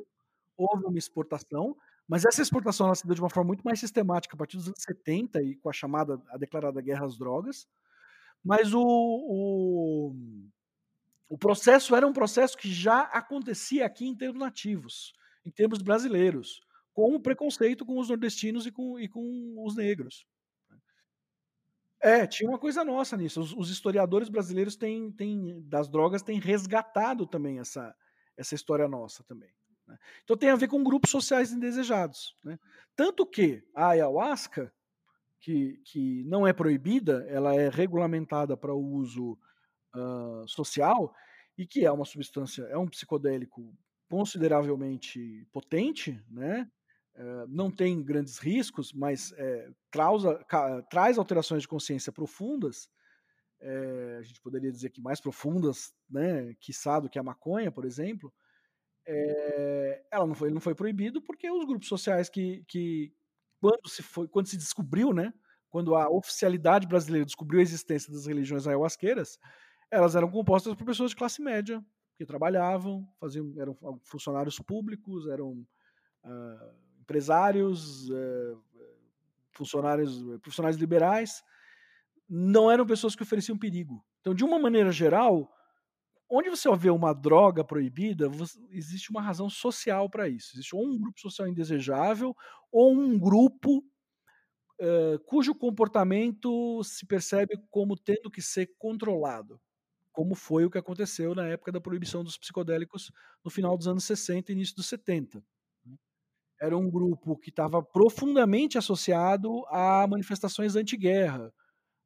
[0.56, 1.76] houve uma exportação,
[2.08, 4.68] mas essa exportação ela se deu de uma forma muito mais sistemática a partir dos
[4.68, 7.66] anos 70 e com a chamada, a declarada guerra às drogas.
[8.44, 10.14] Mas o, o
[11.28, 15.12] O processo era um processo que já acontecia aqui em termos nativos,
[15.44, 16.60] em termos brasileiros,
[16.94, 20.26] com o preconceito com os nordestinos e com, e com os negros.
[22.04, 23.40] É, tinha uma coisa nossa nisso.
[23.40, 27.96] Os, os historiadores brasileiros têm, têm, das drogas têm resgatado também essa,
[28.36, 29.48] essa história nossa também.
[29.86, 29.96] Né?
[30.22, 32.36] Então tem a ver com grupos sociais indesejados.
[32.44, 32.58] Né?
[32.94, 34.70] Tanto que a ayahuasca,
[35.40, 39.38] que, que não é proibida, ela é regulamentada para o uso
[39.96, 41.14] uh, social
[41.56, 43.74] e que é uma substância, é um psicodélico
[44.10, 46.70] consideravelmente potente, né?
[47.16, 49.70] Eh, não tem grandes riscos, mas é,
[50.48, 52.88] ca, traz alterações de consciência profundas.
[53.60, 57.84] É, a gente poderia dizer que mais profundas, né, quiçá do que a maconha, por
[57.84, 58.32] exemplo.
[59.06, 63.12] É, ela não foi, ele não foi proibido porque os grupos sociais que, que
[63.60, 65.32] quando se foi, quando se descobriu, né,
[65.70, 69.38] quando a oficialidade brasileira descobriu a existência das religiões ayahuasqueiras,
[69.90, 71.84] elas eram compostas por pessoas de classe média
[72.16, 75.66] que trabalhavam, faziam, eram funcionários públicos, eram
[76.24, 78.56] uh, empresários, eh,
[79.52, 81.44] funcionários, profissionais liberais,
[82.28, 84.04] não eram pessoas que ofereciam perigo.
[84.20, 85.48] Então, de uma maneira geral,
[86.28, 88.28] onde você vê uma droga proibida,
[88.70, 90.56] existe uma razão social para isso.
[90.56, 92.34] Existe ou um grupo social indesejável
[92.72, 93.84] ou um grupo
[95.26, 99.60] cujo comportamento se percebe como tendo que ser controlado,
[100.12, 103.12] como foi o que aconteceu na época da proibição dos psicodélicos
[103.44, 105.44] no final dos anos 60 e início dos 70
[106.60, 111.52] era um grupo que estava profundamente associado a manifestações anti-guerra,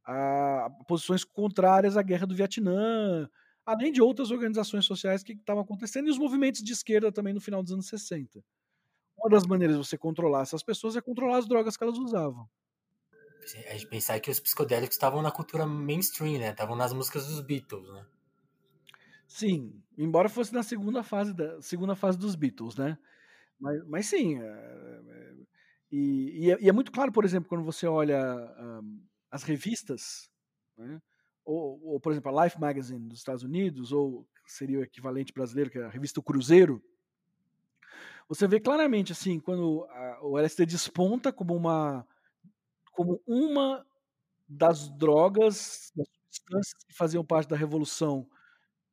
[0.05, 3.29] a posições contrárias à guerra do Vietnã,
[3.65, 7.41] além de outras organizações sociais que estavam acontecendo e os movimentos de esquerda também no
[7.41, 8.43] final dos anos 60.
[9.19, 12.49] Uma das maneiras de você controlar essas pessoas é controlar as drogas que elas usavam.
[13.69, 16.51] A gente pensar que os psicodélicos estavam na cultura mainstream, né?
[16.51, 18.07] Estavam nas músicas dos Beatles, né?
[19.27, 22.99] Sim, embora fosse na segunda fase da segunda fase dos Beatles, né?
[23.61, 25.35] Mas, mas sim, é,
[25.91, 28.19] e, e, é, e, é, muito claro, por exemplo, quando você olha
[28.59, 30.31] um, as revistas,
[30.77, 31.01] né,
[31.45, 35.71] ou, ou, por exemplo, a Life Magazine dos Estados Unidos, ou seria o equivalente brasileiro,
[35.71, 36.83] que é a revista Cruzeiro,
[38.29, 42.07] você vê claramente assim, quando a, o LSD desponta como uma,
[42.93, 43.87] como uma
[44.47, 48.29] das drogas, das substâncias que faziam parte da revolução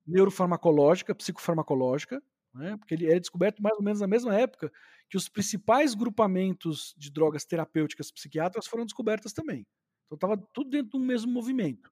[0.07, 2.21] neurofarmacológica, psicofarmacológica,
[2.55, 2.77] né?
[2.77, 4.71] porque ele é descoberto mais ou menos na mesma época
[5.09, 9.67] que os principais grupamentos de drogas terapêuticas psiquiátricas foram descobertas também.
[10.05, 11.91] Então estava tudo dentro do mesmo movimento.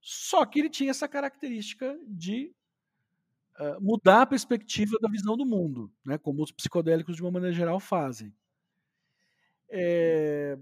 [0.00, 2.52] Só que ele tinha essa característica de
[3.58, 6.18] uh, mudar a perspectiva da visão do mundo, né?
[6.18, 8.34] como os psicodélicos de uma maneira geral fazem.
[9.68, 10.58] É,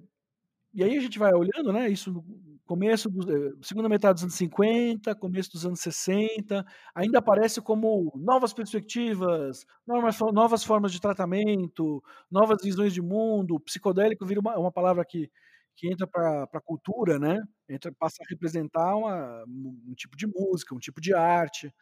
[0.74, 1.88] e aí a gente vai olhando, né?
[1.88, 2.22] Isso
[2.68, 8.12] começo, do, eh, segunda metade dos anos 50, começo dos anos 60, ainda aparece como
[8.14, 13.58] novas perspectivas, novas, novas formas de tratamento, novas visões de mundo.
[13.60, 15.30] Psicodélico vira uma, uma palavra que,
[15.74, 17.40] que entra para a cultura, né?
[17.68, 21.72] Entra, passa a representar uma, um tipo de música, um tipo de arte.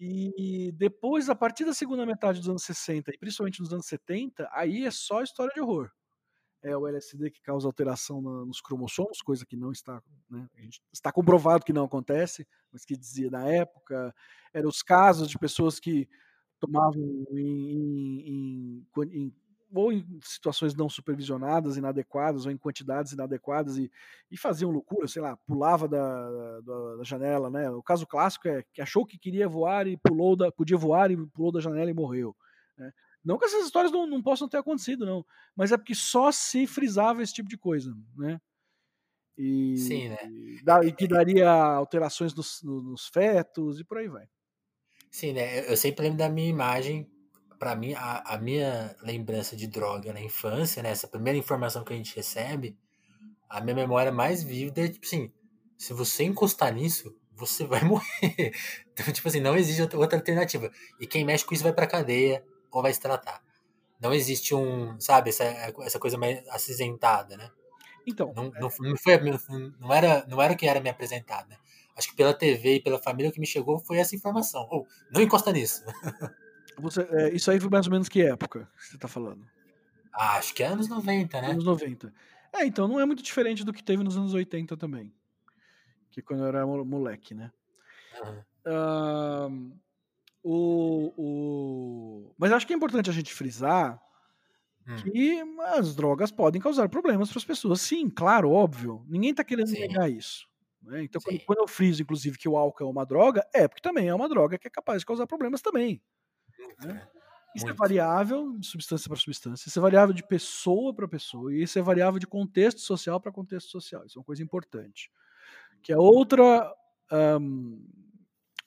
[0.00, 4.48] E depois, a partir da segunda metade dos anos 60 e principalmente nos anos 70,
[4.52, 5.90] aí é só história de horror
[6.62, 10.48] é o LSD que causa alteração nos cromossomos, coisa que não está, né,
[10.92, 14.14] está comprovado que não acontece, mas que dizia na época,
[14.54, 16.08] eram os casos de pessoas que
[16.60, 19.34] tomavam em, em, em,
[19.74, 23.90] ou em situações não supervisionadas, inadequadas, ou em quantidades inadequadas e,
[24.30, 27.70] e faziam loucura, sei lá, pulava da, da, da, janela, né?
[27.70, 31.16] O caso clássico é que achou que queria voar e pulou da, podia voar e
[31.28, 32.36] pulou da janela e morreu.
[32.76, 32.92] Né?
[33.24, 35.24] Não que essas histórias não, não possam ter acontecido, não.
[35.54, 38.40] Mas é porque só se frisava esse tipo de coisa, né?
[39.36, 40.18] E, Sim, né?
[40.84, 44.26] E, que daria alterações nos, nos, fetos e por aí vai.
[45.10, 45.70] Sim, né?
[45.70, 47.08] Eu sempre lembro da minha imagem.
[47.58, 50.90] Para mim, a, a, minha lembrança de droga na infância, né?
[50.90, 52.76] Essa primeira informação que a gente recebe,
[53.48, 55.32] a minha memória mais vívida é tipo assim:
[55.78, 58.52] se você encostar nisso, você vai morrer.
[58.92, 60.70] Então, tipo assim, não existe outra alternativa.
[61.00, 63.42] E quem mexe com isso vai pra cadeia, ou vai se tratar.
[64.00, 67.48] Não existe um, sabe, essa, essa coisa mais acinzentada, né?
[68.06, 69.20] Então, não, não, não, foi,
[69.78, 71.56] não, era, não era o que era me apresentado, né?
[71.96, 74.66] Acho que pela TV e pela família que me chegou foi essa informação.
[74.72, 75.84] Oh, não encosta nisso.
[76.78, 79.46] Você, é, isso aí foi mais ou menos que época que você está falando?
[80.10, 81.50] Ah, acho que é anos 90, né?
[81.50, 82.12] Anos 90.
[82.50, 85.12] É, então não é muito diferente do que teve nos anos 80 também.
[86.10, 87.52] Que quando eu era moleque, né?
[88.22, 88.42] Uhum.
[88.66, 89.72] Uh,
[90.42, 92.34] o, o...
[92.38, 94.00] Mas acho que é importante a gente frisar
[94.86, 94.96] hum.
[94.96, 95.40] que
[95.76, 97.80] as drogas podem causar problemas para as pessoas.
[97.80, 99.04] Sim, claro, óbvio.
[99.08, 99.80] Ninguém está querendo Sim.
[99.80, 100.48] negar isso.
[100.82, 101.04] Né?
[101.04, 104.08] Então, quando, quando, eu friso, inclusive, que o álcool é uma droga, é porque também
[104.08, 106.02] é uma droga que é capaz de causar problemas também.
[106.84, 107.08] Né?
[107.54, 107.82] Isso é Muito.
[107.82, 111.78] é variável de substância para substância, isso é variável de pessoa para pessoa, e isso
[111.78, 114.06] é variável de contexto social para contexto social.
[114.06, 115.10] Isso é uma coisa importante.
[115.82, 116.72] Que é outra
[117.12, 117.84] um,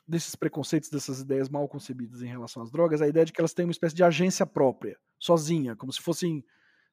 [0.08, 3.54] desses preconceitos, dessas ideias mal concebidas em relação às drogas, a ideia de que elas
[3.54, 6.44] têm uma espécie de agência própria, sozinha, como se fossem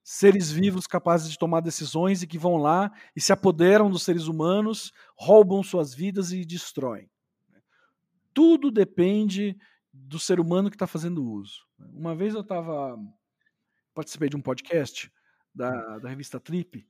[0.02, 4.26] seres vivos capazes de tomar decisões e que vão lá e se apoderam dos seres
[4.26, 7.08] humanos, roubam suas vidas e destroem.
[8.34, 9.56] Tudo depende
[9.92, 11.66] do ser humano que está fazendo uso.
[11.78, 12.98] Uma vez eu estava
[13.94, 15.12] participei de um podcast
[15.54, 16.86] da, da revista Trip,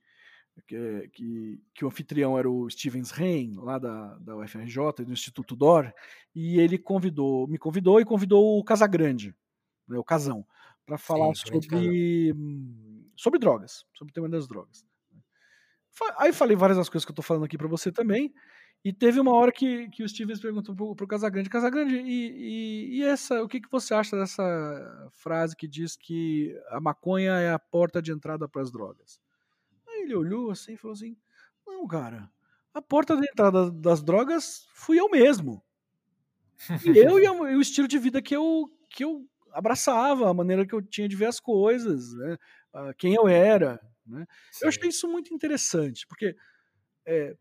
[0.67, 5.57] que, que, que, o anfitrião era o Stevens Rein, lá da, da UFRJ, do Instituto
[5.57, 5.93] DOR,
[6.35, 9.35] e ele convidou, me convidou e convidou o Casagrande,
[9.89, 10.47] né, o Casão,
[10.85, 12.35] para falar Sim, sobre
[13.17, 14.85] sobre drogas, sobre o tema das drogas.
[16.19, 18.33] Aí falei várias das coisas que eu tô falando aqui para você também.
[18.85, 22.99] E teve uma hora que, que o Stevens perguntou pro, pro Casagrande, Casagrande, e, e,
[22.99, 27.53] e, essa, o que, que você acha dessa frase que diz que a maconha é
[27.53, 29.21] a porta de entrada para as drogas?
[30.03, 31.17] Ele olhou assim e falou assim,
[31.67, 32.31] não, cara,
[32.75, 35.63] a porta de entrada das drogas fui eu mesmo.
[36.85, 40.75] E eu e, o estilo de vida que eu, que eu abraçava, a maneira que
[40.75, 42.39] eu tinha de ver as coisas, né?
[42.97, 43.81] quem eu era.
[44.07, 44.27] Né?
[44.61, 46.37] Eu achei isso muito interessante, porque
[47.07, 47.37] é,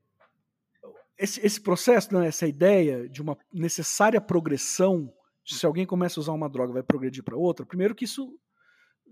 [1.17, 5.13] esse, esse processo, né, essa ideia de uma necessária progressão,
[5.45, 8.36] se alguém começa a usar uma droga vai progredir para outra, primeiro que isso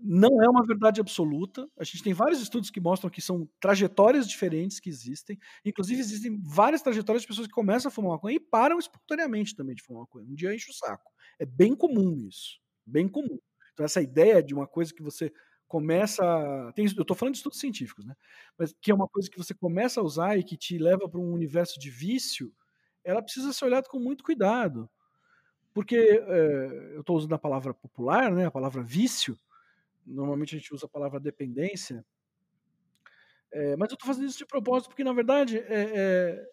[0.02, 1.68] não é uma verdade absoluta.
[1.78, 5.38] A gente tem vários estudos que mostram que são trajetórias diferentes que existem.
[5.64, 9.74] Inclusive, existem várias trajetórias de pessoas que começam a fumar maconha e param espontaneamente também
[9.74, 10.26] de fumar maconha.
[10.28, 11.10] Um dia enche o saco.
[11.38, 12.58] É bem comum isso.
[12.86, 13.38] Bem comum.
[13.72, 15.32] Então, essa ideia de uma coisa que você
[15.68, 16.24] começa.
[16.74, 18.14] Tem, eu estou falando de estudos científicos, né?
[18.58, 21.20] Mas que é uma coisa que você começa a usar e que te leva para
[21.20, 22.52] um universo de vício,
[23.04, 24.90] ela precisa ser olhada com muito cuidado.
[25.72, 28.46] Porque é, eu estou usando a palavra popular, né?
[28.46, 29.38] A palavra vício.
[30.10, 32.04] Normalmente a gente usa a palavra dependência.
[33.52, 36.46] É, mas eu estou fazendo isso de propósito porque, na verdade, é,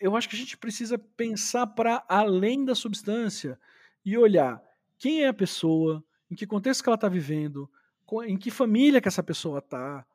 [0.00, 3.58] eu acho que a gente precisa pensar para além da substância
[4.04, 4.62] e olhar
[4.98, 7.68] quem é a pessoa, em que contexto que ela está vivendo,
[8.26, 10.06] em que família que essa pessoa está,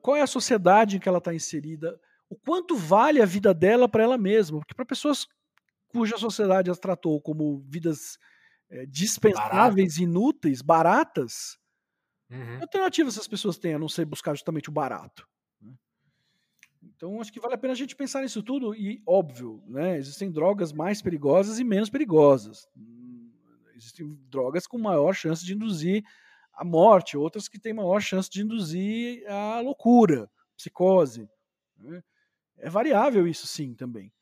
[0.00, 3.88] qual é a sociedade em que ela está inserida, o quanto vale a vida dela
[3.88, 4.58] para ela mesma.
[4.58, 5.26] Porque para pessoas
[5.88, 8.18] cuja sociedade as tratou como vidas
[8.70, 11.58] é, dispensáveis, inúteis, baratas,
[12.32, 12.56] uhum.
[12.56, 15.28] que alternativa essas pessoas têm a não ser buscar justamente o barato?
[15.60, 15.74] Né?
[16.82, 18.74] Então, acho que vale a pena a gente pensar nisso tudo.
[18.74, 22.66] E, óbvio, né, existem drogas mais perigosas e menos perigosas.
[22.76, 23.30] Hum,
[23.74, 26.02] existem drogas com maior chance de induzir
[26.54, 31.28] a morte, outras que têm maior chance de induzir a loucura, psicose.
[31.78, 32.02] Né?
[32.58, 34.12] É variável isso sim também.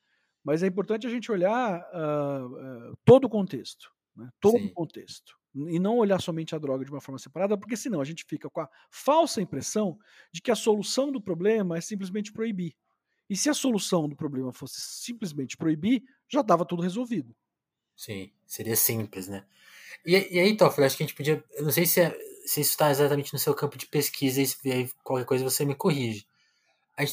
[0.42, 3.90] Mas é importante a gente olhar uh, uh, todo o contexto.
[4.16, 4.30] Né?
[4.40, 4.66] Todo sim.
[4.66, 5.39] o contexto.
[5.54, 8.48] E não olhar somente a droga de uma forma separada, porque senão a gente fica
[8.48, 9.98] com a falsa impressão
[10.32, 12.76] de que a solução do problema é simplesmente proibir.
[13.28, 17.34] E se a solução do problema fosse simplesmente proibir, já estava tudo resolvido.
[17.96, 19.44] Sim, seria simples, né?
[20.04, 21.44] E, e aí, Toffoli, acho que a gente podia.
[21.52, 22.10] Eu não sei se, é,
[22.46, 25.74] se isso está exatamente no seu campo de pesquisa, e aí qualquer coisa você me
[25.74, 26.26] corrige.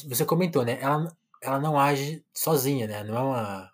[0.06, 0.78] Você comentou, né?
[0.80, 3.04] Ela, ela não age sozinha, né?
[3.04, 3.72] Não é uma.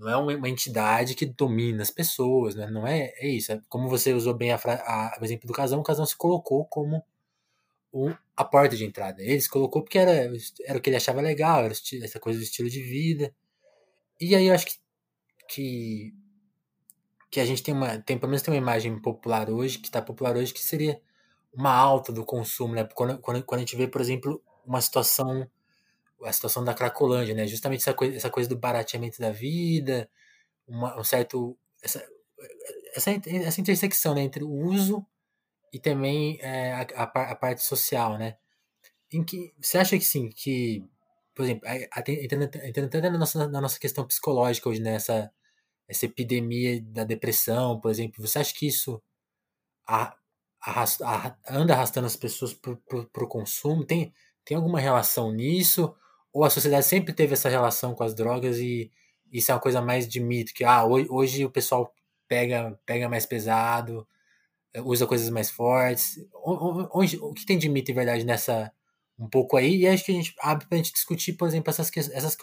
[0.00, 2.66] Não é uma, entidade que domina as pessoas, né?
[2.70, 3.52] Não é, é isso.
[3.52, 6.64] É como você usou bem a, a, o exemplo do casão, o casão se colocou
[6.64, 7.04] como
[7.92, 9.22] um, a porta de entrada.
[9.22, 10.32] Ele se colocou porque era,
[10.64, 13.34] era o que ele achava legal, era essa coisa do estilo de vida.
[14.18, 14.78] E aí eu acho que,
[15.48, 16.14] que
[17.30, 20.02] que a gente tem uma, tem pelo menos tem uma imagem popular hoje, que está
[20.02, 21.00] popular hoje, que seria
[21.52, 22.84] uma alta do consumo, né?
[22.92, 25.48] Quando, quando, quando a gente vê, por exemplo, uma situação,
[26.24, 27.46] a situação da Cracolândia, né?
[27.46, 30.08] Justamente essa coisa, essa coisa do barateamento da vida,
[30.66, 32.04] uma, um certo, essa,
[32.94, 34.22] essa, essa intersecção né?
[34.22, 35.04] entre o uso
[35.72, 38.36] e também é, a, a, a, parte social, né?
[39.12, 40.84] Em que você acha que sim, que,
[41.34, 45.32] por exemplo, entrando, entrando na nossa, na nossa questão psicológica hoje nessa
[45.90, 49.02] essa epidemia da depressão, por exemplo, você acha que isso
[50.60, 51.04] arrasta,
[51.48, 53.84] anda arrastando as pessoas para o consumo?
[53.84, 54.14] Tem,
[54.44, 55.92] tem alguma relação nisso?
[56.32, 58.90] Ou a sociedade sempre teve essa relação com as drogas e
[59.32, 60.54] isso é uma coisa mais de mito?
[60.54, 61.94] Que ah, hoje, hoje o pessoal
[62.28, 64.06] pega, pega mais pesado,
[64.84, 66.18] usa coisas mais fortes.
[66.92, 68.72] Onde, o que tem de mito e verdade nessa
[69.18, 69.78] um pouco aí?
[69.78, 72.36] E acho que a gente abre para a gente discutir, por exemplo, essas, essas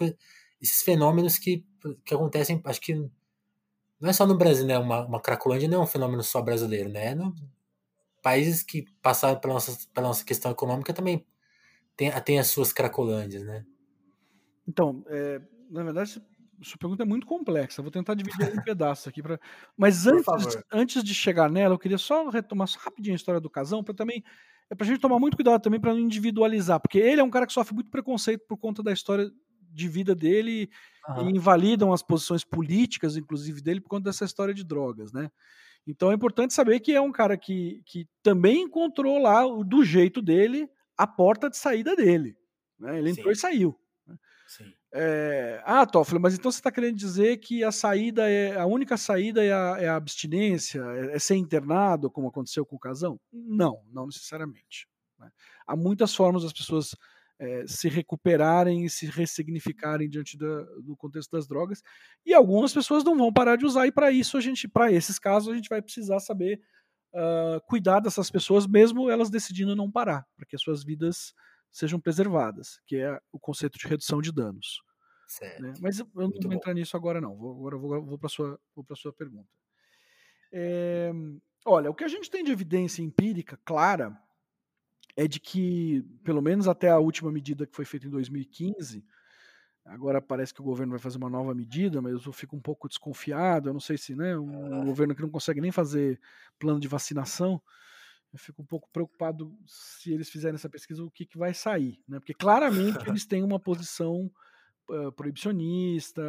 [0.60, 1.64] esses fenômenos que,
[2.04, 2.94] que acontecem, acho que
[4.00, 4.78] não é só no Brasil, né?
[4.78, 7.14] Uma, uma Cracolândia não é um fenômeno só brasileiro, né?
[7.14, 7.34] No,
[8.22, 11.26] países que passaram pela nossa, pela nossa questão econômica também
[11.96, 13.64] tem, tem as suas Cracolândias, né?
[14.68, 15.40] Então, é,
[15.70, 16.22] na verdade,
[16.62, 17.80] sua pergunta é muito complexa.
[17.80, 19.22] Vou tentar dividir em pedaços aqui.
[19.22, 19.40] Pra...
[19.76, 23.82] Mas antes, antes de chegar nela, eu queria só retomar rapidinho a história do casão,
[23.82, 24.22] para também.
[24.70, 27.46] É pra gente tomar muito cuidado também para não individualizar, porque ele é um cara
[27.46, 29.30] que sofre muito preconceito por conta da história
[29.72, 30.68] de vida dele
[31.08, 31.30] uhum.
[31.30, 35.30] e invalidam as posições políticas, inclusive, dele por conta dessa história de drogas, né?
[35.86, 40.20] Então é importante saber que é um cara que, que também encontrou lá, do jeito
[40.20, 42.36] dele, a porta de saída dele.
[42.78, 42.98] Né?
[42.98, 43.38] Ele entrou Sim.
[43.38, 43.80] e saiu.
[44.92, 48.96] É, ah, Toffoli, mas então você está querendo dizer que a saída é a única
[48.96, 53.20] saída é a, é a abstinência, é, é, ser internado, como aconteceu com o casão?
[53.32, 54.88] Não, não necessariamente.
[55.18, 55.30] Né?
[55.66, 56.94] Há muitas formas das pessoas
[57.38, 61.82] é, se recuperarem e se ressignificarem diante da, do contexto das drogas,
[62.24, 65.18] e algumas pessoas não vão parar de usar, e para isso a gente, para esses
[65.18, 66.60] casos, a gente vai precisar saber
[67.12, 71.32] uh, cuidar dessas pessoas, mesmo elas decidindo não parar, para que as suas vidas
[71.70, 74.80] sejam preservadas, que é o conceito de redução de danos.
[75.60, 75.74] Né?
[75.80, 77.36] Mas eu não vou entrar nisso agora não.
[77.36, 79.48] Vou, agora vou, vou para sua vou para sua pergunta.
[80.50, 81.12] É,
[81.66, 84.18] olha, o que a gente tem de evidência empírica clara
[85.14, 89.04] é de que, pelo menos até a última medida que foi feita em 2015,
[89.84, 92.88] agora parece que o governo vai fazer uma nova medida, mas eu fico um pouco
[92.88, 93.68] desconfiado.
[93.68, 96.20] Eu não sei se, né, um governo que não consegue nem fazer
[96.58, 97.60] plano de vacinação,
[98.32, 101.98] eu fico um pouco preocupado se eles fizerem essa pesquisa, o que, que vai sair,
[102.06, 102.18] né?
[102.18, 104.30] Porque claramente eles têm uma posição
[104.90, 106.22] uh, proibicionista,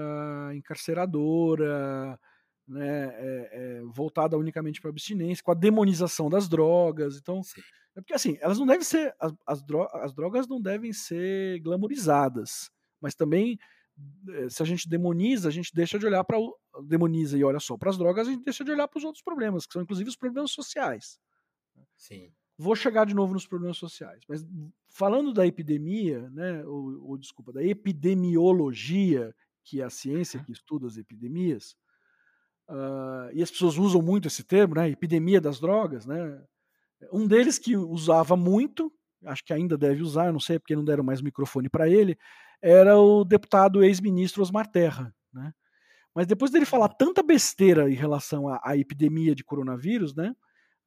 [0.55, 2.19] encarceradora,
[2.67, 2.87] né?
[2.87, 7.17] É, é, voltada unicamente para abstinência, com a demonização das drogas.
[7.17, 7.61] Então, Sim.
[7.95, 11.59] é porque assim, elas não devem ser as, as, dro as drogas não devem ser
[11.61, 12.69] glamorizadas,
[13.01, 13.57] mas também
[14.29, 16.37] eh, se a gente demoniza, a gente deixa de olhar para
[16.83, 19.23] demoniza e olha só para as drogas, a gente deixa de olhar para os outros
[19.23, 21.19] problemas, que são inclusive os problemas sociais.
[21.99, 22.31] Sim.
[22.57, 24.45] Vou chegar de novo nos problemas sociais, mas
[24.87, 30.87] falando da epidemia, né, ou, ou desculpa, da epidemiologia, que é a ciência que estuda
[30.87, 31.75] as epidemias,
[32.69, 36.41] uh, e as pessoas usam muito esse termo, né, epidemia das drogas, né,
[37.13, 38.91] um deles que usava muito,
[39.25, 42.17] acho que ainda deve usar, não sei porque não deram mais microfone para ele,
[42.61, 45.53] era o deputado ex-ministro Osmar Terra, né?
[46.13, 50.35] Mas depois dele falar tanta besteira em relação à, à epidemia de coronavírus, né?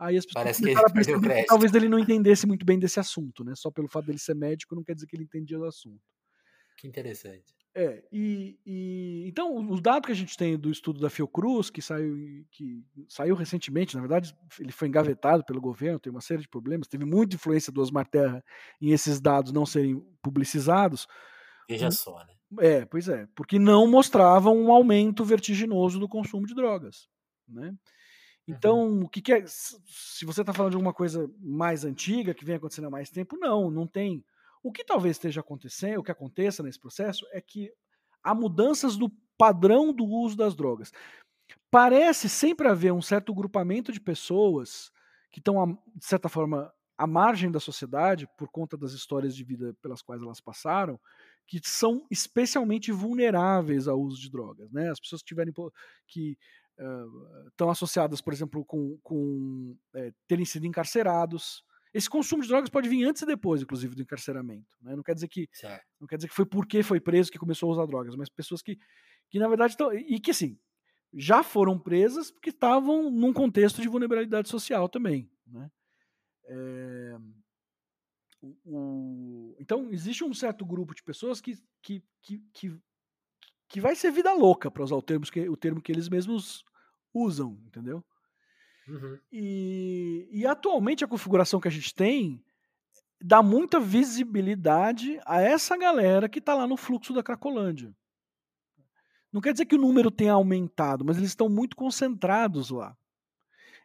[0.03, 1.47] Aí as pessoas Parece que ele perdeu crédito.
[1.47, 3.55] talvez ele não entendesse muito bem desse assunto, né?
[3.55, 6.03] Só pelo fato dele ser médico não quer dizer que ele entendia do assunto.
[6.77, 7.55] Que interessante.
[7.75, 11.81] É, e, e então os dados que a gente tem do estudo da Fiocruz, que
[11.81, 16.49] saiu, que saiu recentemente, na verdade, ele foi engavetado pelo governo, tem uma série de
[16.49, 18.45] problemas, teve muita influência do Osmar Terra
[18.81, 21.07] em esses dados não serem publicizados.
[21.69, 22.35] Veja só, né?
[22.59, 27.09] É, pois é, porque não mostravam um aumento vertiginoso do consumo de drogas,
[27.49, 27.73] né?
[28.47, 29.05] Então, uhum.
[29.05, 29.45] o que, que, é.
[29.47, 33.37] Se você está falando de alguma coisa mais antiga, que vem acontecendo há mais tempo,
[33.37, 34.25] não, não tem.
[34.63, 37.73] O que talvez esteja acontecendo, o que aconteça nesse processo, é que
[38.23, 40.93] há mudanças no padrão do uso das drogas.
[41.71, 44.91] Parece sempre haver um certo grupamento de pessoas
[45.31, 49.75] que estão, de certa forma, à margem da sociedade, por conta das histórias de vida
[49.83, 51.01] pelas quais elas passaram,
[51.47, 54.71] que são especialmente vulneráveis ao uso de drogas.
[54.71, 54.91] Né?
[54.91, 55.53] As pessoas que tiverem
[56.07, 56.39] que
[57.49, 61.65] estão associadas, por exemplo, com, com é, terem sido encarcerados.
[61.93, 64.77] Esse consumo de drogas pode vir antes e depois, inclusive, do encarceramento.
[64.81, 64.97] Né?
[64.97, 65.87] Não quer dizer que certo.
[66.01, 68.63] não quer dizer que foi porque foi preso que começou a usar drogas, mas pessoas
[68.63, 68.79] que,
[69.29, 70.59] que na verdade estão e que assim
[71.15, 75.31] já foram presas porque estavam num contexto de vulnerabilidade social também.
[75.47, 75.71] Né?
[76.47, 77.19] É,
[78.41, 82.81] o, o, então existe um certo grupo de pessoas que, que, que, que
[83.73, 86.63] que vai ser vida louca, para usar o termo, que, o termo que eles mesmos
[87.13, 88.05] usam, entendeu?
[88.87, 89.19] Uhum.
[89.33, 92.45] E, e atualmente a configuração que a gente tem
[93.19, 97.97] dá muita visibilidade a essa galera que está lá no fluxo da Cracolândia.
[99.33, 102.95] Não quer dizer que o número tenha aumentado, mas eles estão muito concentrados lá.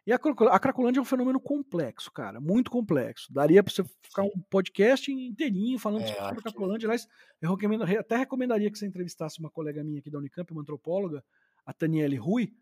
[0.08, 3.30] E a, a Cracolândia é um fenômeno complexo, cara, muito complexo.
[3.30, 6.86] Daria para você ficar um podcast inteirinho falando é, sobre a Cracolândia.
[6.86, 7.06] Aliás,
[7.42, 11.22] eu recomendo, até recomendaria que você entrevistasse uma colega minha aqui da Unicamp, uma antropóloga,
[11.66, 12.54] a Taniele Rui,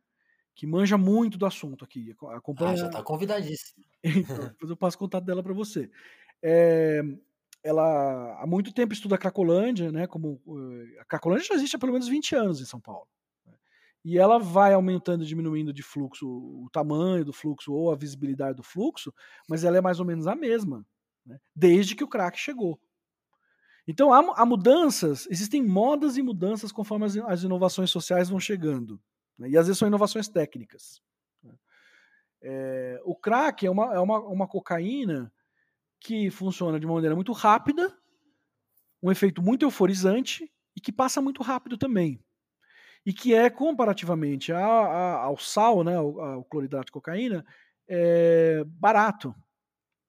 [0.56, 2.12] que manja muito do assunto aqui.
[2.34, 2.72] Acompanha...
[2.72, 3.84] Ah, já está convidadíssimo.
[4.02, 5.88] então, depois eu passo o contato dela para você.
[6.42, 7.00] É,
[7.62, 10.08] ela há muito tempo estuda a Cracolândia, né?
[10.08, 13.06] Como eh, a Cracolândia já existe há pelo menos 20 anos em São Paulo
[14.08, 18.56] e ela vai aumentando e diminuindo de fluxo, o tamanho do fluxo ou a visibilidade
[18.56, 19.12] do fluxo,
[19.48, 20.86] mas ela é mais ou menos a mesma,
[21.26, 21.40] né?
[21.56, 22.80] desde que o crack chegou.
[23.84, 29.02] Então há, há, mudanças, existem modas e mudanças conforme as, as inovações sociais vão chegando.
[29.36, 29.48] Né?
[29.48, 31.02] E às vezes são inovações técnicas.
[31.42, 31.54] Né?
[32.42, 35.32] É, o crack é uma, é uma, uma cocaína
[35.98, 37.92] que funciona de uma maneira muito rápida,
[39.02, 42.24] um efeito muito euforizante e que passa muito rápido também.
[43.06, 47.46] E que é comparativamente a, a, ao sal, né, ao, ao cloridrato de cocaína,
[47.88, 49.32] é barato,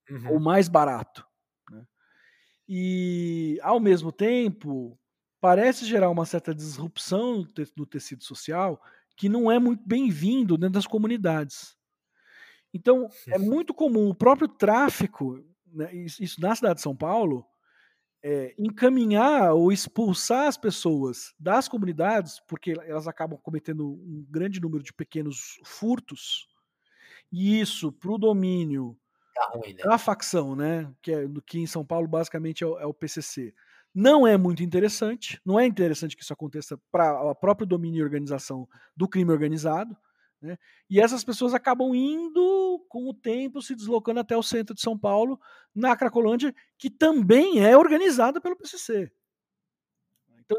[0.10, 0.34] uhum.
[0.34, 1.24] ou mais barato.
[1.70, 1.86] Né?
[2.68, 5.00] E, ao mesmo tempo,
[5.40, 8.82] parece gerar uma certa disrupção no tecido social
[9.16, 11.76] que não é muito bem-vindo dentro das comunidades.
[12.74, 17.46] Então, é muito comum o próprio tráfico, né, isso na cidade de São Paulo,
[18.24, 24.84] é, encaminhar ou expulsar as pessoas das comunidades, porque elas acabam cometendo um grande número
[24.84, 26.48] de pequenos furtos,
[27.32, 28.98] e isso para o domínio
[29.36, 29.84] tá ruim, né?
[29.84, 33.54] da facção, né, que, é, que em São Paulo basicamente é o, é o PCC,
[33.94, 38.04] não é muito interessante, não é interessante que isso aconteça para o próprio domínio e
[38.04, 39.98] organização do crime organizado,
[40.42, 40.58] né?
[40.90, 44.98] E essas pessoas acabam indo, com o tempo, se deslocando até o centro de São
[44.98, 45.40] Paulo,
[45.74, 49.12] na Cracolândia, que também é organizada pelo PCC.
[50.40, 50.58] Então,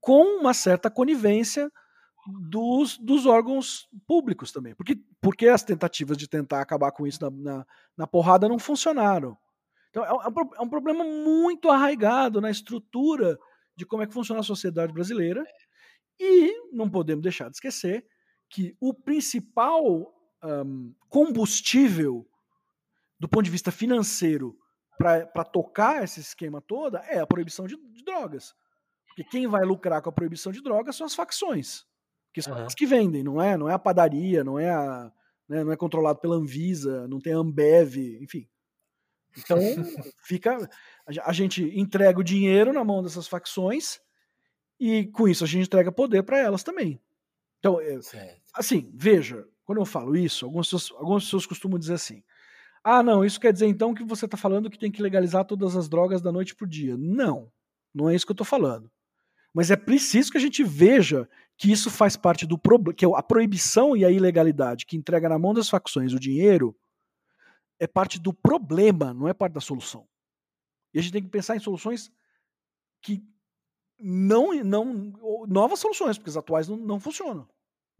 [0.00, 1.70] com uma certa conivência
[2.48, 4.74] dos, dos órgãos públicos também.
[4.74, 7.66] Porque, porque as tentativas de tentar acabar com isso na, na,
[7.96, 9.36] na porrada não funcionaram.
[9.90, 13.38] Então, é um, é um problema muito arraigado na estrutura
[13.76, 15.44] de como é que funciona a sociedade brasileira.
[16.18, 18.06] E não podemos deixar de esquecer
[18.50, 22.26] que o principal um, combustível
[23.18, 24.58] do ponto de vista financeiro
[24.98, 28.54] para tocar esse esquema todo é a proibição de, de, drogas.
[29.06, 31.86] Porque quem vai lucrar com a proibição de drogas são as facções.
[32.34, 32.66] Que são uhum.
[32.66, 33.56] as que vendem, não é?
[33.56, 35.10] Não é a padaria, não é a.
[35.48, 38.48] Né, não é controlado pela Anvisa, não tem a Ambev, enfim.
[39.36, 39.58] Então,
[40.22, 40.68] fica.
[41.24, 44.00] A gente entrega o dinheiro na mão dessas facções
[44.78, 47.00] e com isso a gente entrega poder para elas também.
[47.58, 47.98] Então, é,
[48.54, 52.22] assim, veja, quando eu falo isso, algumas pessoas, algumas pessoas costumam dizer assim:
[52.82, 55.76] ah, não, isso quer dizer então que você está falando que tem que legalizar todas
[55.76, 56.96] as drogas da noite para o dia.
[56.96, 57.50] Não,
[57.94, 58.90] não é isso que eu estou falando.
[59.52, 63.22] Mas é preciso que a gente veja que isso faz parte do problema, que a
[63.22, 66.74] proibição e a ilegalidade que entrega na mão das facções o dinheiro
[67.78, 70.06] é parte do problema, não é parte da solução.
[70.94, 72.10] E a gente tem que pensar em soluções
[73.02, 73.22] que
[73.98, 75.12] não, não
[75.46, 77.48] novas soluções, porque as atuais não, não funcionam.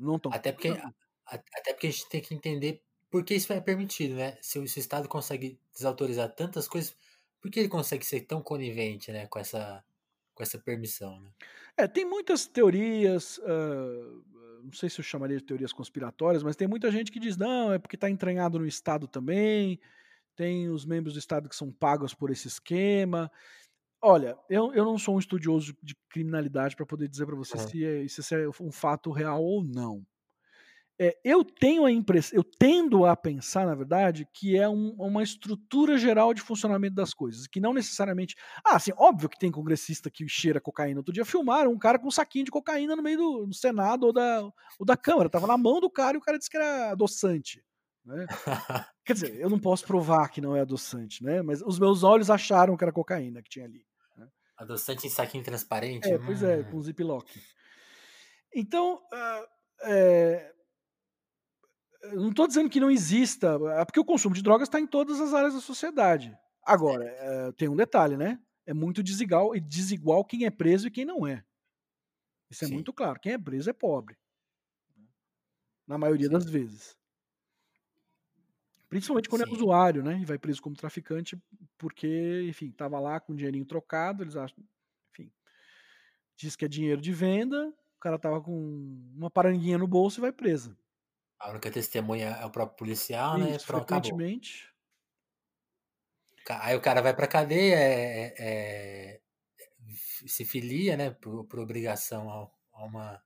[0.00, 0.32] Não estão.
[0.32, 0.68] Até porque,
[1.26, 4.38] até porque a gente tem que entender por que isso é permitido, né?
[4.40, 6.96] Se o, se o Estado consegue desautorizar tantas coisas,
[7.40, 9.84] por que ele consegue ser tão conivente, né, com essa
[10.34, 11.30] com essa permissão, né?
[11.76, 14.24] É, tem muitas teorias, uh,
[14.62, 17.72] não sei se eu chamaria de teorias conspiratórias, mas tem muita gente que diz, não,
[17.72, 19.78] é porque está entranhado no Estado também,
[20.34, 23.30] tem os membros do Estado que são pagos por esse esquema.
[24.02, 27.68] Olha, eu, eu não sou um estudioso de criminalidade para poder dizer para você uhum.
[27.68, 30.04] se, é, se é um fato real ou não.
[31.02, 35.22] É, eu tenho a impressão, eu tendo a pensar, na verdade, que é um, uma
[35.22, 38.36] estrutura geral de funcionamento das coisas, que não necessariamente.
[38.62, 41.00] Ah, assim, óbvio que tem congressista que cheira cocaína.
[41.00, 44.08] Outro dia filmaram um cara com um saquinho de cocaína no meio do, do Senado
[44.08, 44.42] ou da,
[44.78, 45.30] ou da Câmara.
[45.30, 47.64] Tava na mão do cara e o cara disse que era adoçante.
[48.04, 48.26] Né?
[49.02, 51.40] Quer dizer, eu não posso provar que não é adoçante, né?
[51.40, 53.82] Mas os meus olhos acharam que era cocaína que tinha ali.
[54.60, 54.64] Né?
[54.64, 56.10] Adoçante em saquinho transparente?
[56.10, 56.70] É, pois é, hum.
[56.70, 57.40] com ziplock.
[58.54, 59.48] Então, uh,
[59.82, 60.52] é,
[62.12, 65.20] não estou dizendo que não exista, é porque o consumo de drogas está em todas
[65.20, 66.36] as áreas da sociedade.
[66.64, 68.38] Agora, é, tem um detalhe, né?
[68.66, 71.44] É muito desigual e desigual quem é preso e quem não é.
[72.50, 72.74] Isso é Sim.
[72.74, 73.18] muito claro.
[73.20, 74.16] Quem é preso é pobre.
[75.86, 76.32] Na maioria Sim.
[76.32, 76.99] das vezes.
[78.90, 79.52] Principalmente quando é Sim.
[79.52, 80.18] é usuário, né?
[80.20, 81.40] E vai preso como traficante
[81.78, 84.62] porque, enfim, estava lá com dinheirinho trocado, eles acham,
[85.12, 85.32] enfim,
[86.36, 88.52] diz que é dinheiro de venda, o cara tava com
[89.14, 90.76] uma paranguinha no bolso e vai preso.
[91.38, 93.54] A única testemunha é o próprio policial, né?
[93.54, 94.68] Isso, Pronto, frequentemente.
[96.42, 96.66] Acabou.
[96.66, 99.20] Aí o cara vai pra cadeia, é, é,
[100.26, 101.10] se filia, né?
[101.10, 103.22] Por, por obrigação a, a, uma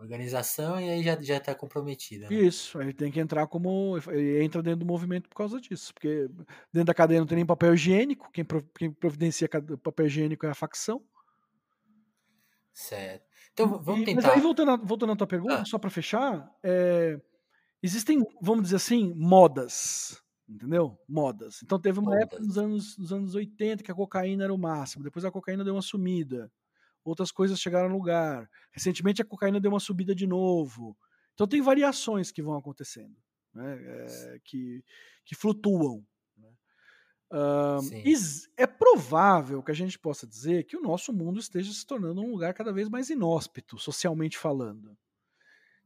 [0.00, 2.28] organização e aí já, já tá comprometida.
[2.28, 2.36] Né?
[2.36, 3.98] Isso, ele tem que entrar como.
[4.08, 5.92] Ele entra dentro do movimento por causa disso.
[5.92, 6.28] Porque
[6.72, 8.44] dentro da cadeia não tem nem papel higiênico, quem,
[8.76, 9.48] quem providencia
[9.82, 11.02] papel higiênico é a facção.
[12.72, 13.26] Certo.
[13.52, 14.22] Então vamos tentar.
[14.22, 15.64] Mas aí, voltando, a, voltando à tua pergunta, ah.
[15.64, 17.20] só para fechar, é,
[17.82, 20.22] existem, vamos dizer assim, modas.
[20.48, 20.98] Entendeu?
[21.06, 21.60] Modas.
[21.62, 22.22] Então teve uma modas.
[22.22, 25.64] época nos anos, nos anos 80 que a cocaína era o máximo, depois a cocaína
[25.64, 26.50] deu uma sumida.
[27.08, 28.48] Outras coisas chegaram no lugar.
[28.70, 30.96] Recentemente a cocaína deu uma subida de novo.
[31.32, 33.16] Então tem variações que vão acontecendo,
[33.54, 33.78] né?
[33.80, 34.84] É, que,
[35.24, 36.04] que flutuam.
[36.36, 36.50] Né?
[38.56, 42.30] é provável que a gente possa dizer que o nosso mundo esteja se tornando um
[42.30, 44.96] lugar cada vez mais inóspito, socialmente falando.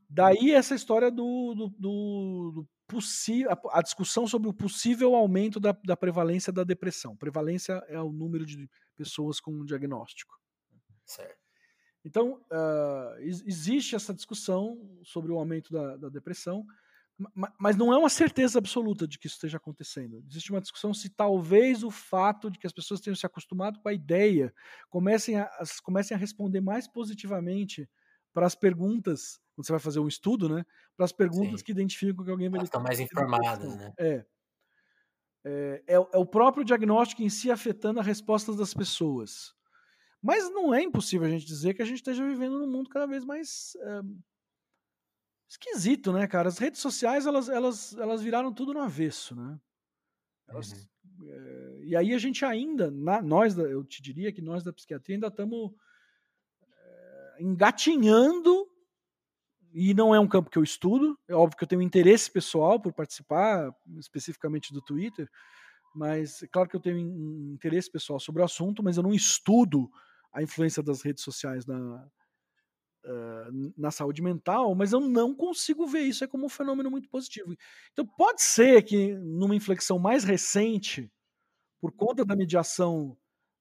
[0.08, 5.58] Daí essa história do, do, do, do possível, a, a, discussão sobre o possível aumento
[5.58, 7.16] da, da prevalência da depressão.
[7.16, 10.41] Prevalência é o número de pessoas com um diagnóstico.
[11.04, 11.42] Certo.
[12.04, 16.66] Então, uh, existe essa discussão sobre o aumento da, da depressão,
[17.58, 20.24] mas não é uma certeza absoluta de que isso esteja acontecendo.
[20.28, 23.88] Existe uma discussão se talvez o fato de que as pessoas tenham se acostumado com
[23.88, 24.52] a ideia
[24.88, 25.48] comecem a,
[25.82, 27.88] comecem a responder mais positivamente
[28.32, 30.64] para as perguntas, quando você vai fazer um estudo, né?
[30.96, 31.66] Para as perguntas Sim.
[31.66, 32.58] que identificam que alguém vai.
[32.58, 33.92] Elas estão mais informadas, né?
[33.98, 34.24] É.
[35.44, 39.54] É, é, é, o próprio diagnóstico em si afetando as respostas das pessoas.
[40.22, 43.06] Mas não é impossível a gente dizer que a gente esteja vivendo num mundo cada
[43.06, 44.02] vez mais é,
[45.48, 46.48] esquisito, né, cara?
[46.48, 49.58] As redes sociais, elas, elas, elas viraram tudo no avesso, né?
[50.46, 51.28] Elas, uhum.
[51.28, 55.16] é, e aí a gente ainda, na, nós, eu te diria que nós da psiquiatria
[55.16, 55.72] ainda estamos
[56.62, 58.70] é, engatinhando,
[59.74, 62.78] e não é um campo que eu estudo, é óbvio que eu tenho interesse pessoal
[62.78, 65.28] por participar, especificamente do Twitter,
[65.94, 66.98] mas é claro que eu tenho
[67.52, 69.90] interesse pessoal sobre o assunto, mas eu não estudo
[70.32, 72.08] a influência das redes sociais na,
[73.04, 77.08] uh, na saúde mental, mas eu não consigo ver isso é como um fenômeno muito
[77.08, 77.54] positivo.
[77.92, 81.10] Então pode ser que numa inflexão mais recente,
[81.80, 83.16] por conta da mediação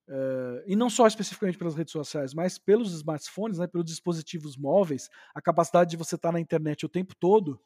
[0.10, 5.10] Uh, e não só especificamente pelas redes sociais, mas pelos smartphones, né, pelos dispositivos móveis,
[5.34, 7.58] a capacidade de você estar na internet o tempo todo.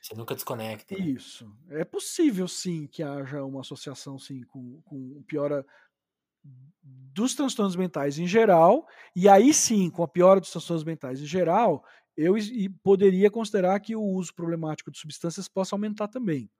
[0.00, 0.96] Você nunca desconecta.
[0.96, 1.04] Né?
[1.04, 1.48] Isso.
[1.70, 5.64] É possível, sim, que haja uma associação, sim, com, com piora
[6.82, 11.26] dos transtornos mentais em geral, e aí sim, com a piora dos transtornos mentais em
[11.26, 11.84] geral,
[12.16, 12.34] eu
[12.82, 16.50] poderia considerar que o uso problemático de substâncias possa aumentar também.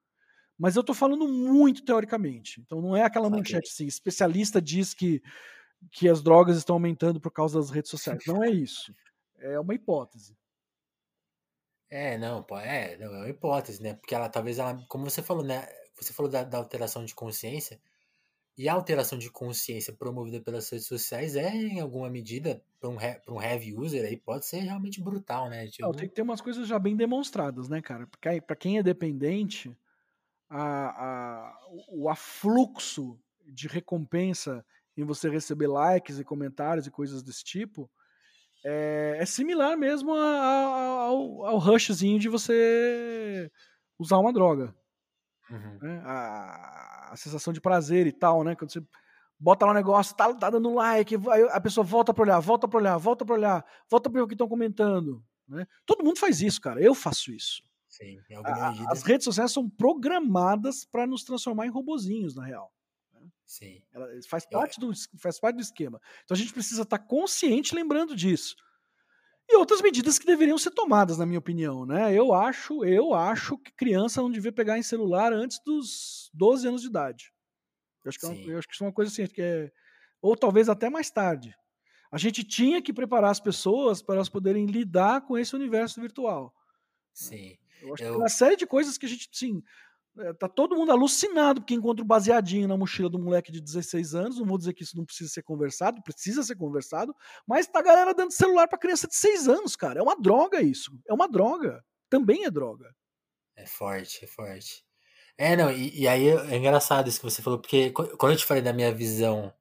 [0.59, 2.61] Mas eu estou falando muito teoricamente.
[2.61, 5.23] Então não é aquela manchete assim, especialista diz que,
[5.93, 8.25] que as drogas estão aumentando por causa das redes sociais.
[8.27, 8.95] Não é isso.
[9.39, 10.37] É uma hipótese.
[11.89, 13.95] É, não, é, não, é uma hipótese, né?
[13.95, 15.69] Porque ela talvez ela, como você falou, né?
[15.97, 17.81] Você falou da, da alteração de consciência.
[18.57, 22.97] E a alteração de consciência promovida pelas redes sociais é, em alguma medida, para um,
[23.29, 25.67] um heavy user, aí pode ser realmente brutal, né?
[25.67, 25.83] Tipo...
[25.87, 28.07] Não, tem que ter umas coisas já bem demonstradas, né, cara?
[28.07, 29.77] Porque para quem é dependente,
[30.49, 34.65] a, a, o afluxo de recompensa
[34.97, 37.91] em você receber likes e comentários e coisas desse tipo
[38.65, 43.51] é, é similar mesmo a, ao, ao rushzinho de você
[43.99, 44.75] usar uma droga.
[45.51, 45.79] Uhum.
[45.81, 46.03] Né?
[46.05, 48.55] A, a, sensação de prazer e tal, né?
[48.57, 48.83] Quando você
[49.39, 51.15] bota lá um negócio, tá, tá dando like,
[51.51, 54.29] a pessoa volta pra olhar, volta pra olhar, volta pra olhar, volta pra ver o
[54.29, 55.23] que estão comentando.
[55.49, 55.67] Né?
[55.85, 56.81] Todo mundo faz isso, cara.
[56.83, 57.63] Eu faço isso.
[57.89, 62.71] Sim, a, As redes sociais são programadas para nos transformar em robozinhos, na real.
[63.15, 63.21] Né?
[63.47, 63.83] Sim.
[63.93, 66.01] Ela faz parte, do, faz parte do esquema.
[66.25, 68.57] Então a gente precisa estar tá consciente lembrando disso.
[69.49, 71.87] E outras medidas que deveriam ser tomadas, na minha opinião.
[71.87, 72.13] Né?
[72.13, 76.83] Eu acho, eu acho que criança não devia pegar em celular antes dos 12 anos
[76.83, 77.33] de idade.
[78.05, 79.71] Eu acho que, é uma, eu acho que isso é uma coisa assim, que é,
[80.21, 81.55] ou talvez até mais tarde.
[82.11, 86.53] A gente tinha que preparar as pessoas para elas poderem lidar com esse universo virtual.
[87.13, 87.57] Sim.
[87.83, 88.13] Eu acho eu...
[88.13, 89.63] que uma série de coisas que a gente, sim,
[90.39, 94.39] tá todo mundo alucinado porque encontra um baseadinho na mochila do moleque de 16 anos.
[94.39, 97.15] Não vou dizer que isso não precisa ser conversado, precisa ser conversado,
[97.47, 100.01] mas tá a galera dando celular para criança de 6 anos, cara.
[100.01, 100.91] É uma droga isso.
[101.09, 101.85] É uma droga.
[102.09, 102.95] Também é droga.
[103.57, 104.85] É forte, é forte.
[105.39, 108.47] É, não, e, e aí é engraçado isso que você falou, porque quando eu te
[108.47, 109.53] falei da minha visão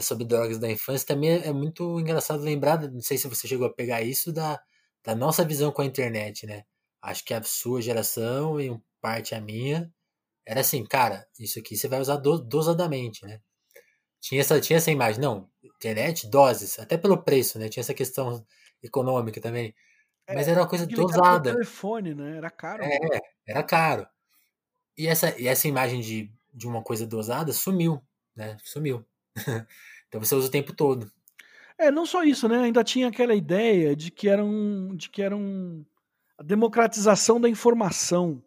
[0.00, 3.72] sobre drogas da infância, também é muito engraçado lembrar, não sei se você chegou a
[3.72, 4.60] pegar isso, da,
[5.04, 6.64] da nossa visão com a internet, né?
[7.00, 8.70] Acho que a sua geração e
[9.00, 9.92] parte a minha
[10.46, 13.40] era assim, cara, isso aqui você vai usar do, dosadamente, né?
[14.20, 17.68] Tinha essa, tinha essa imagem, não, internet, doses, até pelo preço, né?
[17.68, 18.44] Tinha essa questão
[18.82, 19.74] econômica também.
[20.26, 21.52] Mas é, era uma coisa dosada.
[21.52, 22.38] telefone, né?
[22.38, 22.82] Era caro.
[22.82, 24.06] É, era caro.
[24.96, 28.02] E essa, e essa imagem de, de uma coisa dosada sumiu,
[28.34, 28.56] né?
[28.64, 29.04] Sumiu.
[30.08, 31.10] então você usa o tempo todo.
[31.78, 32.58] É, não só isso, né?
[32.62, 35.84] Ainda tinha aquela ideia de que era um, de que era um
[36.38, 38.42] a democratização da informação.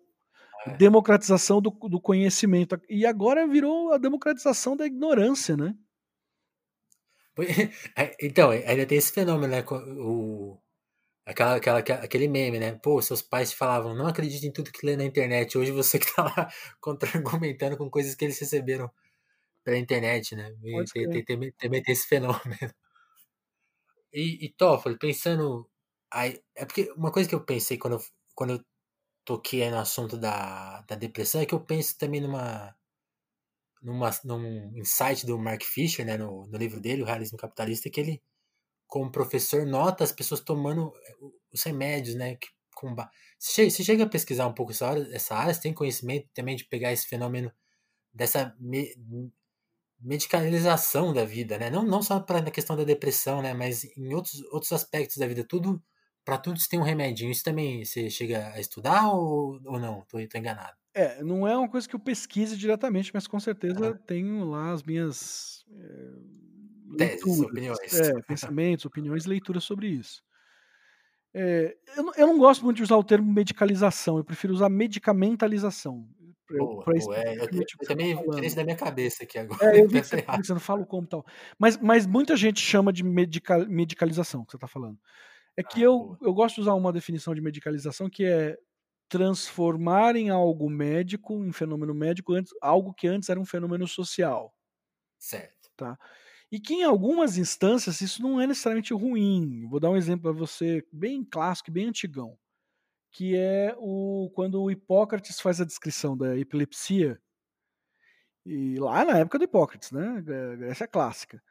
[0.77, 2.79] Democratização do, do conhecimento.
[2.89, 5.75] E agora virou a democratização da ignorância, né?
[7.97, 9.63] É, então, ainda tem esse fenômeno, né?
[9.99, 10.59] O,
[11.25, 12.73] aquela, aquela, aquele meme, né?
[12.73, 15.57] Pô, seus pais te falavam, não acredite em tudo que lê na internet.
[15.57, 16.49] Hoje você que tá lá
[16.79, 18.91] contra-argumentando com coisas que eles receberam
[19.63, 20.53] pela internet, né?
[20.93, 22.57] Tem, tem, tem, também tem esse fenômeno.
[24.13, 25.71] E, e Toffoli, pensando
[26.13, 27.99] Aí, é porque uma coisa que eu pensei quando eu,
[28.35, 28.59] quando eu
[29.25, 32.75] toquei no assunto da, da depressão é que eu penso também numa,
[33.81, 37.99] numa num insight do Mark Fisher, né, no, no livro dele, O Realismo Capitalista, que
[37.99, 38.21] ele,
[38.87, 41.15] como professor, nota as pessoas tomando eh,
[41.53, 42.95] os remédios, né, que, com,
[43.39, 46.55] você, você chega a pesquisar um pouco essa área, essa área, você tem conhecimento também
[46.55, 47.51] de pegar esse fenômeno
[48.13, 48.95] dessa me,
[49.99, 51.69] medicalização da vida, né?
[51.69, 53.53] Não, não só para a questão da depressão, né?
[53.53, 55.43] Mas em outros, outros aspectos da vida.
[55.43, 55.81] Tudo,
[56.25, 57.31] para tudo você tem um remedinho.
[57.31, 60.01] Isso também você chega a estudar ou, ou não?
[60.09, 60.75] Tô, tô enganado.
[60.93, 64.83] É, não é uma coisa que eu pesquise diretamente, mas com certeza tenho lá as
[64.83, 67.93] minhas é, Teses, leituras, opiniões.
[67.93, 70.21] é, pensamentos, opiniões, leituras sobre isso.
[71.33, 74.67] É, eu, não- eu não gosto muito de usar o termo medicalização, eu prefiro usar
[74.69, 76.05] medicamentalização.
[76.49, 77.17] Boa, pra boa.
[77.17, 79.63] É, eu, eu, eu tá também tirei isso da minha cabeça aqui agora.
[79.73, 81.25] É, eu vi que Tá você, você não fala como tal.
[81.57, 84.99] Mas, mas muita gente chama de medica- medicalização, que você está falando.
[85.57, 86.19] É que Ah, eu, boa.
[86.21, 88.57] eu gosto de usar uma definição de medicalização que é
[89.09, 94.53] transformar em algo médico, em fenômeno médico, antes, algo que antes era um fenômeno social.
[95.19, 95.71] Certo.
[96.51, 99.67] E que em algumas instâncias isso não é necessariamente ruim.
[99.69, 102.37] Vou dar um exemplo para você bem clássico, bem antigão,
[103.11, 107.21] que é o quando o Hipócrates faz a descrição da epilepsia,
[108.45, 110.21] e lá na época do Hipócrates, né,
[110.57, 111.41] Grécia clássica.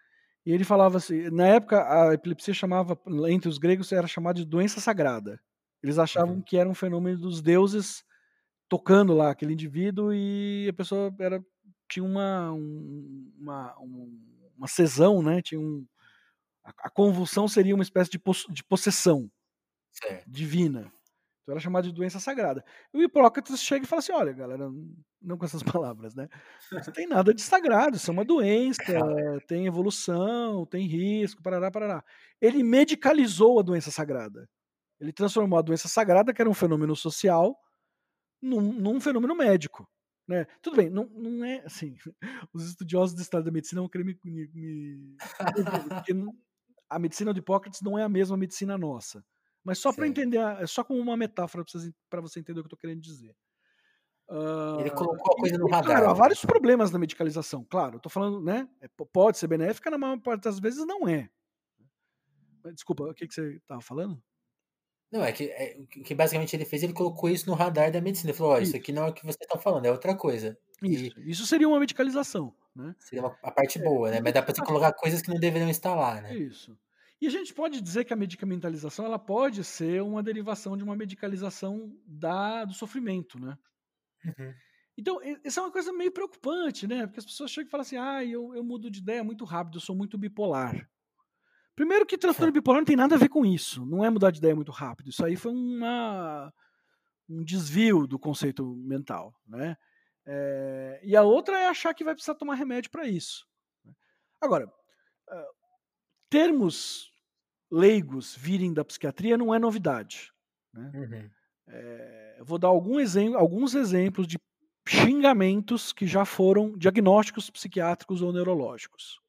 [0.47, 4.47] E ele falava assim, na época a epilepsia chamava entre os gregos era chamada de
[4.47, 5.41] doença sagrada.
[5.83, 6.43] Eles achavam Uhum.
[6.43, 8.05] que era um fenômeno dos deuses
[8.69, 11.45] tocando lá aquele indivíduo e a pessoa era
[11.91, 14.21] tinha uma um- uma um-
[14.59, 15.43] uma cesão, né?
[15.43, 15.87] Tinha um
[16.65, 18.21] a, a convulsão seria uma espécie de,
[18.53, 19.31] de possessão
[19.93, 20.27] Certo.
[20.27, 20.93] divina.
[21.51, 22.65] Então era chamada de doença sagrada.
[22.95, 24.71] E o Hipócrates chega e fala assim: olha, galera,
[25.21, 26.29] não com essas palavras, né?
[26.71, 28.81] Não tem nada de sagrado, isso é uma doença,
[29.49, 32.05] tem evolução, tem risco, parará, parará.
[32.41, 34.49] Ele medicalizou a doença sagrada.
[35.01, 37.59] Ele transformou a doença sagrada, que era um fenômeno social,
[38.41, 39.89] num, num fenômeno médico.
[40.29, 40.47] Né?
[40.63, 41.97] Tudo bem, não, não é assim.
[42.55, 44.17] Os estudiosos da história da medicina vão querer me.
[44.23, 45.17] me, me
[46.89, 49.25] a medicina do Hipócrates não é a mesma medicina nossa.
[49.65, 51.65] Mas só para entender, é só como uma metáfora
[52.09, 53.37] para você entender o que eu estou querendo dizer.
[54.79, 55.85] Ele Ah, colocou a coisa no radar.
[55.85, 56.15] Claro, há né?
[56.15, 57.97] vários problemas na medicalização, claro.
[57.97, 58.69] Eu tô falando, né?
[58.81, 61.29] é, Pode ser benéfica, na maior parte das vezes não é.
[62.75, 64.23] Desculpa, o que, que você estava falando?
[65.13, 68.01] Não, é que, é, o que basicamente ele fez, ele colocou isso no radar da
[68.01, 68.31] medicina.
[68.31, 68.77] Ele falou, ó, isso Isso.
[68.77, 70.59] aqui não é o que você está falando, é outra coisa.
[70.83, 72.95] E Isso, isso seria uma medicalização, né?
[72.99, 74.21] seria uma- a parte boa, né?
[74.23, 76.35] Mas dá pra você colocar coisas que não deveriam estar lá, né?
[76.37, 76.79] Isso.
[77.21, 80.97] E a gente pode dizer que a medicamentalização ela pode ser uma derivação de uma
[80.97, 83.59] medicalização da, do sofrimento, né?
[84.25, 84.55] Uhum.
[84.97, 87.07] Então, isso é uma coisa meio preocupante, né?
[87.07, 89.77] Porque as pessoas chegam e falam assim: ah, eu, eu mudo de ideia muito rápido,
[89.77, 90.89] eu sou muito bipolar.
[91.75, 93.87] Primeiro que transtorno bipolar não tem nada a ver com isso.
[93.87, 95.09] Não é mudar de ideia muito rápido.
[95.09, 96.53] Isso aí foi uma,
[97.29, 99.77] um desvio do conceito mental, né?
[100.27, 103.47] É, e a outra é achar que vai precisar tomar remédio para isso.
[103.85, 103.93] né?
[104.41, 104.71] Agora,
[105.29, 105.49] ah,
[106.29, 107.10] termos
[107.71, 110.33] leigos virem da psiquiatria não é novidade.
[110.75, 111.31] Uhum.
[111.69, 114.39] É, eu vou dar exemplo, alguns exemplos de
[114.87, 119.21] xingamentos que já foram diagnósticos psiquiátricos ou neurológicos.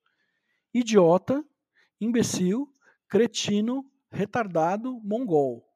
[0.74, 1.46] Idiota,
[2.00, 2.74] imbecil,
[3.08, 5.68] cretino, retardado, mongol.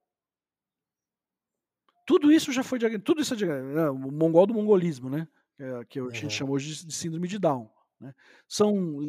[2.05, 2.80] Tudo isso já foi.
[2.99, 3.93] Tudo isso é diagnosticado.
[3.93, 5.28] O mongol do mongolismo, né?
[5.57, 6.30] Que, é- que a gente Uhum.
[6.30, 7.70] chama hoje de, de síndrome de Down.
[7.99, 8.13] Né?
[8.47, 9.01] São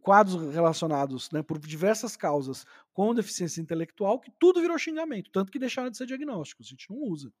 [0.00, 5.58] quadros relacionados né, por diversas causas com deficiência intelectual que tudo virou xingamento, tanto que
[5.58, 6.66] deixaram de ser diagnósticos.
[6.66, 7.32] A gente não usa.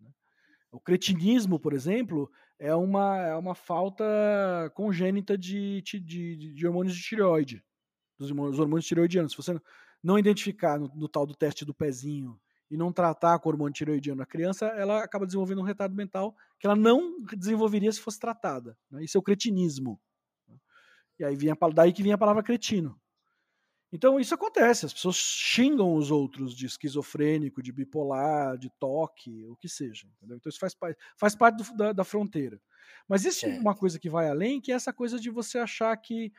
[0.00, 0.10] né?
[0.70, 4.04] O cretinismo, por exemplo, é uma, é uma falta
[4.74, 7.64] congênita de, de, de, hormônios de tireoide,
[8.18, 9.32] dos hormônios, tireoidianos.
[9.32, 9.60] Se você
[10.02, 14.22] não identificar no, no tal do teste do pezinho e não tratar com hormônio tireoidiano
[14.22, 18.76] a criança, ela acaba desenvolvendo um retardo mental que ela não desenvolveria se fosse tratada.
[18.90, 19.04] Né?
[19.04, 20.00] Isso é o cretinismo.
[21.18, 23.00] E aí vinha, daí que vinha a palavra cretino.
[23.92, 29.56] Então isso acontece, as pessoas xingam os outros de esquizofrênico, de bipolar, de toque, o
[29.56, 30.08] que seja.
[30.18, 30.36] Entendeu?
[30.36, 30.74] Então isso faz,
[31.16, 32.60] faz parte do- da, da fronteira.
[33.08, 33.60] Mas existe Certo.
[33.60, 36.32] uma coisa que vai além, que é essa coisa de você achar que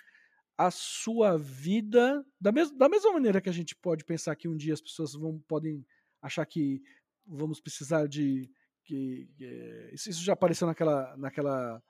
[0.58, 4.58] a sua vida, da, mes da mesma maneira que a gente pode pensar que um
[4.58, 5.86] dia as pessoas vão, podem
[6.22, 6.82] achar que
[7.26, 8.50] vamos precisar de.
[8.84, 11.82] Que, que- isso, isso já apareceu naquela, naquela,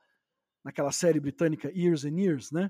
[0.68, 2.70] naquela série britânica Years and Years, né?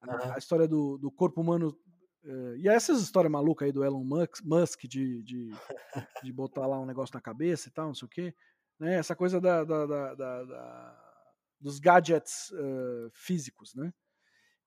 [0.00, 1.76] A, a história do, do corpo humano.
[2.24, 5.50] eh, e essas histórias malucas aí do Elon Musk, Musk de, de,
[6.22, 8.34] de botar lá um negócio na cabeça e tal, não sei o quê.
[8.80, 8.94] Né?
[8.94, 11.00] Essa coisa da, da- da- da-
[11.60, 13.92] dos gadgets eh, físicos, né?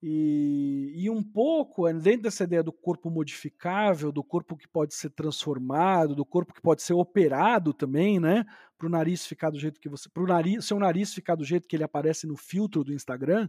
[0.00, 4.94] E, e um pouco, eh, dentro dessa ideia do corpo modificável, do corpo que pode
[4.94, 8.44] ser transformado, do corpo que pode ser operado também, né?
[8.78, 10.08] Para o nariz ficar do jeito que você.
[10.08, 13.48] Para o nariz, seu nariz ficar do jeito que ele aparece no filtro do Instagram.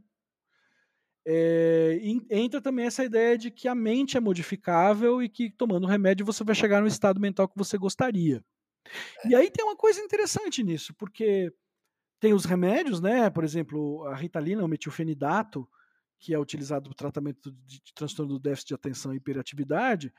[1.25, 5.85] é, en- entra também essa ideia de que a mente é modificável e que tomando
[5.87, 8.43] remédio você vai chegar no estado mental que você gostaria.
[9.25, 11.53] E aí tem uma coisa interessante nisso, porque
[12.19, 13.29] tem os remédios, né?
[13.29, 15.67] Por exemplo, a Ritalina, o metilfenidato,
[16.19, 20.13] que é utilizado para o tratamento de, de transtorno do déficit de atenção e hiperatividade,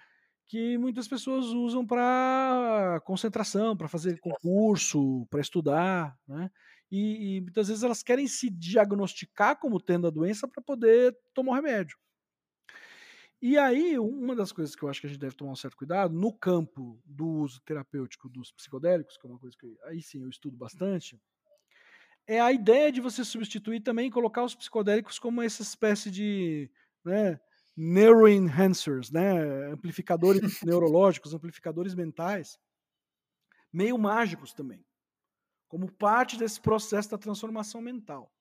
[0.49, 6.51] que muitas pessoas usam para concentração, para fazer concurso, para estudar, né?
[6.91, 11.53] E, e, muitas vezes elas querem se diagnosticar como tendo a doença para poder tomar
[11.53, 11.97] o remédio.
[13.41, 15.77] E aí, uma das coisas que eu acho que a gente deve tomar um certo
[15.77, 20.23] cuidado, no campo do uso terapêutico dos psicodélicos, que é uma coisa que aí sim
[20.23, 21.19] eu estudo bastante,
[22.31, 26.71] é a ideia de você substituir também colocar os psicodélicos como essa espécie de
[27.05, 27.41] né,
[27.77, 29.73] neuroenhancers, né?
[29.73, 32.57] amplificadores neurológicos, amplificadores mentais,
[33.73, 34.87] meio mágicos também,
[35.67, 38.33] como parte desse processo da transformação mental.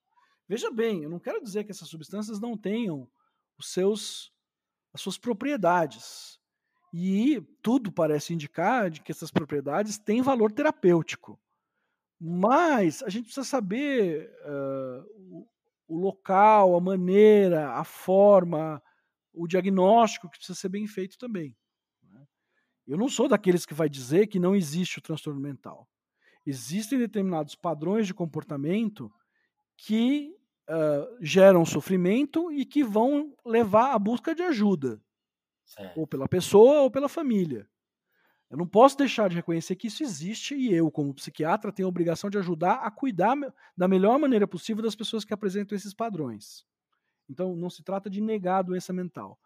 [0.47, 3.09] Veja bem, eu não quero dizer que essas substâncias não tenham
[3.57, 4.31] os seus,
[4.93, 6.39] as suas propriedades.
[6.93, 11.39] E tudo parece indicar de que essas propriedades têm valor terapêutico.
[12.19, 15.47] Mas a gente precisa saber uh, o,
[15.87, 18.81] o local, a maneira, a forma,
[19.33, 21.55] o diagnóstico que precisa ser bem feito também.
[22.03, 22.27] Né.
[22.85, 25.87] Eu não sou daqueles que vai dizer que não existe o transtorno mental.
[26.45, 29.11] Existem determinados padrões de comportamento
[29.77, 30.35] que
[30.69, 35.01] uh, geram sofrimento e que vão levar à busca de ajuda,
[35.65, 35.97] certo.
[35.97, 37.69] ou pela pessoa ou pela família.
[38.49, 41.89] Eu não posso deixar de reconhecer que isso existe e eu, como psiquiatra, tenho a
[41.89, 43.35] obrigação de ajudar a cuidar
[43.77, 46.65] da melhor maneira possível das pessoas que apresentam esses padrões.
[47.29, 49.39] Então, não se trata de negar a doença mental.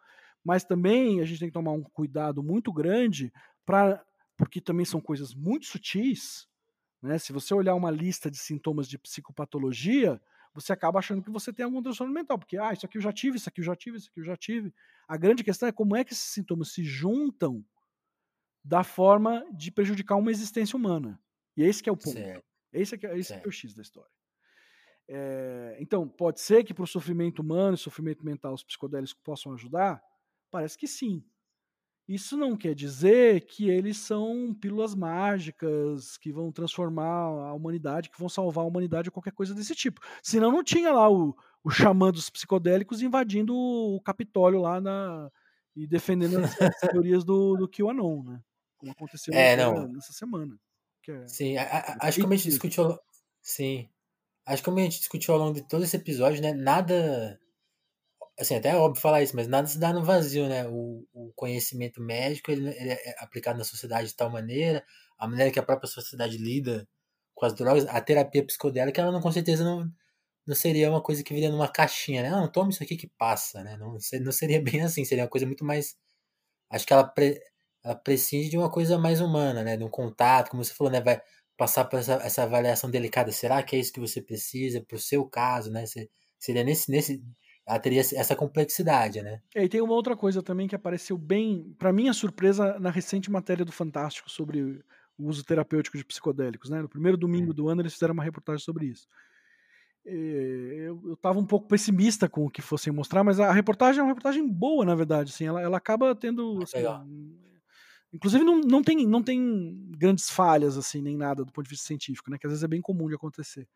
[0.44, 3.32] Mas também a gente tem que tomar um cuidado muito grande,
[3.66, 4.02] pra,
[4.38, 6.48] porque também são coisas muito sutis.
[7.02, 7.18] Né?
[7.18, 10.22] Se você olhar uma lista de sintomas de psicopatologia,
[10.54, 13.12] você acaba achando que você tem algum transtorno mental, porque ah, isso aqui eu já
[13.12, 14.74] tive, isso aqui eu já tive, isso aqui eu já tive.
[15.08, 17.66] A grande questão é como é que esses sintomas se juntam
[18.64, 21.20] da forma de prejudicar uma existência humana.
[21.58, 22.14] E esse que é o ponto.
[22.14, 22.46] Certo.
[22.72, 24.10] Esse, é, que, é, esse é o X da história.
[25.08, 29.54] É, então, pode ser que para o sofrimento humano e sofrimento mental os psicodélicos possam
[29.54, 30.02] ajudar?
[30.50, 31.24] Parece que sim.
[32.08, 38.20] Isso não quer dizer que eles são pílulas mágicas que vão transformar a humanidade, que
[38.20, 40.02] vão salvar a humanidade ou qualquer coisa desse tipo.
[40.22, 45.32] Senão não tinha lá o, o xamã dos psicodélicos invadindo o Capitólio lá na,
[45.76, 48.42] e defendendo as, as teorias do, do QAnon, né?
[48.84, 49.88] Como aconteceu é, não.
[49.88, 50.60] nessa semana.
[51.08, 53.00] É, sim, a, a, acho que como a gente discutiu.
[53.42, 53.90] Sim.
[54.46, 56.54] Acho que como a gente discutiu ao longo de todo esse episódio, né?
[56.54, 57.40] Nada.
[58.38, 60.68] Assim, até é óbvio falar isso, mas nada se dá no vazio, né?
[60.68, 64.84] O, o conhecimento médico ele, ele é aplicado na sociedade de tal maneira,
[65.18, 66.88] a maneira que a própria sociedade lida
[67.36, 69.90] com as drogas, a terapia psicodélica, ela não, com certeza não,
[70.46, 72.30] não seria uma coisa que viria numa caixinha, né?
[72.30, 73.78] Não, toma isso aqui que passa, né?
[73.78, 75.96] Não, não seria bem assim, seria uma coisa muito mais.
[76.70, 77.40] Acho que ela, pre,
[77.84, 79.76] ela prescinde de uma coisa mais humana, né?
[79.76, 81.02] De um contato, como você falou, né?
[81.02, 81.22] Vai
[81.58, 83.32] passar por essa, essa avaliação delicada.
[83.32, 85.84] Será que é isso que você precisa para o seu caso, né?
[86.40, 87.24] Seria nesse, nesse.
[87.66, 89.42] Ela teria essa complexidade, né?
[89.56, 93.32] É, e tem uma outra coisa também que apareceu bem, para minha surpresa, na recente
[93.32, 94.84] matéria do Fantástico sobre
[95.18, 96.82] o uso terapêutico de psicodélicos, né?
[96.82, 97.56] No primeiro domingo hum.
[97.56, 99.08] do ano eles fizeram uma reportagem sobre isso.
[100.06, 104.10] Eu estava um pouco pessimista com o que fossem mostrar, mas a reportagem é uma
[104.10, 105.32] reportagem boa, na verdade.
[105.32, 106.62] Assim, ela, ela acaba tendo.
[106.62, 106.80] Assim,
[108.14, 111.88] Inclusive não, não, tem, não tem grandes falhas assim nem nada do ponto de vista
[111.88, 112.38] científico, né?
[112.38, 113.68] Que às vezes é bem comum de acontecer.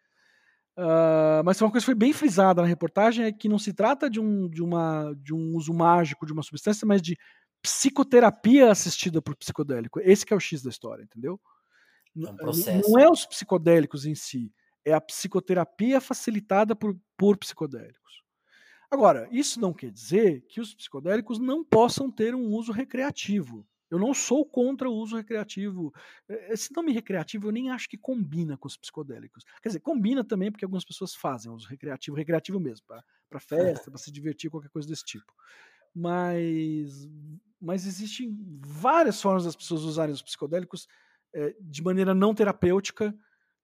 [0.77, 4.07] Uh, mas uma coisa que foi bem frisada na reportagem é que não se trata
[4.07, 7.17] de um, de, uma, de um uso mágico de uma substância, mas de
[7.63, 9.99] psicoterapia assistida por psicodélico.
[10.01, 11.41] Esse que é o X da história, entendeu?
[12.15, 12.91] É um processo.
[12.91, 14.53] Não é os psicodélicos em si,
[14.85, 18.23] é a psicoterapia facilitada por, por psicodélicos.
[18.89, 23.67] Agora, isso não quer dizer que os psicodélicos não possam ter um uso recreativo.
[23.89, 25.93] Eu não sou contra o uso recreativo.
[26.49, 29.43] Esse nome recreativo eu nem acho que combina com os psicodélicos.
[29.61, 32.85] Quer dizer, combina também porque algumas pessoas fazem uso recreativo, recreativo mesmo,
[33.29, 35.33] para festa, para se divertir, qualquer coisa desse tipo.
[35.95, 37.07] Mas,
[37.59, 40.87] mas existem várias formas das pessoas usarem os psicodélicos
[41.33, 43.17] é, de maneira não terapêutica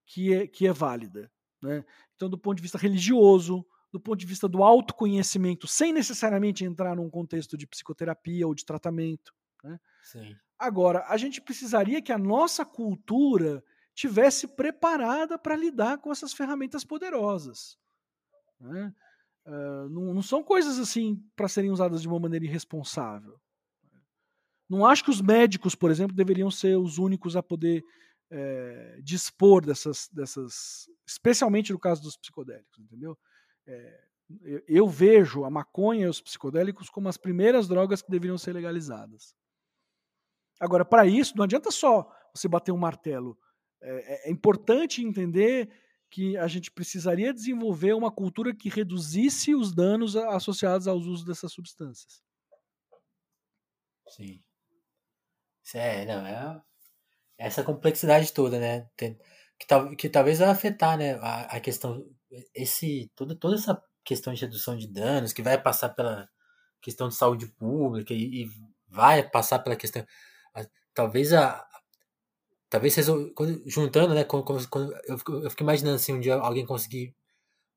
[0.05, 1.31] que é, que é válida.
[1.61, 1.83] Né?
[2.15, 6.95] Então, do ponto de vista religioso, do ponto de vista do autoconhecimento, sem necessariamente entrar
[6.95, 9.33] num contexto de psicoterapia ou de tratamento.
[9.63, 9.79] Né?
[10.03, 10.35] Sim.
[10.59, 16.83] Agora, a gente precisaria que a nossa cultura tivesse preparada para lidar com essas ferramentas
[16.83, 17.77] poderosas.
[18.59, 18.93] Né?
[19.45, 23.39] Uh, não, não, são coisas assim para serem usadas de uma maneira irresponsável.
[24.69, 27.83] Não acho que os médicos, por exemplo, deveriam ser os únicos a poder
[28.31, 33.17] é, dispor dessas, dessas, especialmente no caso dos psicodélicos, entendeu?
[33.67, 34.03] É,
[34.41, 38.53] eu, eu vejo a maconha e os psicodélicos como as primeiras drogas que deveriam ser
[38.53, 39.35] legalizadas.
[40.63, 43.37] Agora, para isso, não adianta só você bater um martelo.
[43.81, 45.69] É, é, é importante entender
[46.09, 51.51] que a gente precisaria desenvolver uma cultura que reduzisse os danos associados ao uso dessas
[51.51, 52.23] substâncias.
[54.07, 54.41] Sim.
[55.73, 56.61] É, não, é
[57.37, 58.87] essa complexidade toda, né?
[58.95, 59.17] Tem,
[59.59, 62.05] que, tal, que talvez vai afetar, né, a, a questão,
[62.55, 66.29] esse, toda, toda essa questão de redução de danos, que vai passar pela
[66.81, 68.49] questão de saúde pública e, e
[68.87, 70.05] vai passar pela questão,
[70.53, 71.65] a, talvez a,
[72.69, 72.95] talvez
[73.35, 77.15] quando, juntando, né, quando, quando, eu, fico, eu fico imaginando assim, um dia alguém conseguir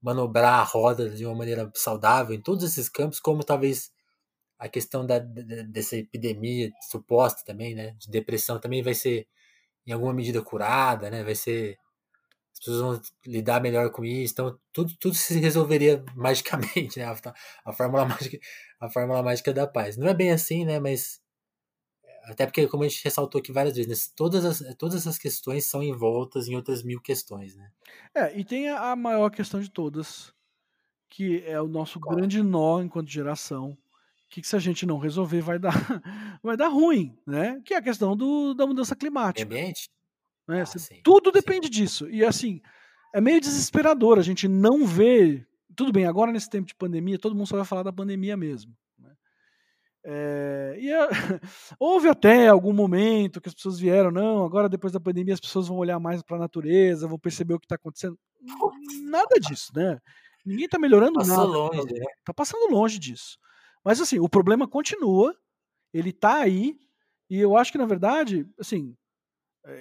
[0.03, 3.91] manobrar a roda de uma maneira saudável em todos esses campos, como talvez
[4.59, 9.27] a questão da, dessa epidemia suposta também, né, de depressão também vai ser
[9.87, 11.79] em alguma medida curada, né, vai ser
[12.53, 17.35] as pessoas vão lidar melhor com isso, então tudo, tudo se resolveria magicamente, né, a,
[17.67, 18.39] a fórmula mágica,
[18.81, 19.97] a fórmula mágica da paz.
[19.99, 21.21] Não é bem assim, né, mas
[22.27, 25.67] até porque, como a gente ressaltou aqui várias vezes, né, todas, as, todas essas questões
[25.67, 27.71] são envoltas em outras mil questões, né?
[28.13, 30.35] É, e tem a maior questão de todas,
[31.09, 32.17] que é o nosso Qual?
[32.17, 33.79] grande nó enquanto geração,
[34.29, 35.73] que, que se a gente não resolver vai dar,
[36.43, 37.63] vai dar ruim, né?
[37.65, 39.47] Que é a questão do, da mudança climática.
[39.47, 39.89] Ambiente?
[40.49, 40.63] Né?
[40.63, 41.73] Ah, tudo depende sim.
[41.73, 42.11] disso.
[42.11, 42.61] E assim,
[43.15, 45.47] é meio desesperador a gente não ver.
[45.77, 48.77] Tudo bem, agora nesse tempo de pandemia, todo mundo só vai falar da pandemia mesmo.
[50.09, 51.09] É, e a,
[51.81, 55.67] houve até algum momento que as pessoas vieram, não, agora depois da pandemia as pessoas
[55.67, 58.17] vão olhar mais para a natureza, vão perceber o que está acontecendo.
[59.03, 59.99] Nada disso, né?
[60.45, 61.49] Ninguém está melhorando Passou nada.
[61.49, 62.05] longe, né?
[62.25, 63.37] Tá passando longe disso.
[63.85, 65.35] Mas assim, o problema continua,
[65.93, 66.79] ele está aí,
[67.29, 68.97] e eu acho que, na verdade, assim,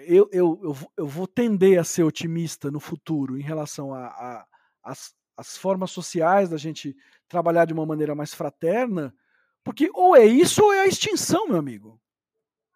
[0.07, 4.45] eu, eu, eu, eu vou tender a ser otimista no futuro em relação a, a,
[4.84, 6.95] as, as formas sociais da gente
[7.28, 9.13] trabalhar de uma maneira mais fraterna,
[9.66, 11.99] porque ou é isso ou é a extinção, meu amigo.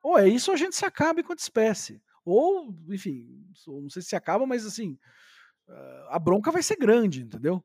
[0.02, 2.02] Ou é isso ou a gente se acaba enquanto espécie.
[2.26, 4.98] Ou, enfim, não sei se se acaba, mas assim,
[6.10, 7.64] a bronca vai ser grande, entendeu?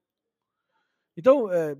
[1.16, 1.74] Então, é,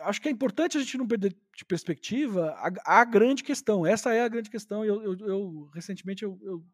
[0.00, 3.86] acho que é importante a gente não perder de perspectiva a, a grande questão.
[3.86, 4.84] Essa é a grande questão.
[4.84, 6.64] Eu, eu, eu recentemente eu, eu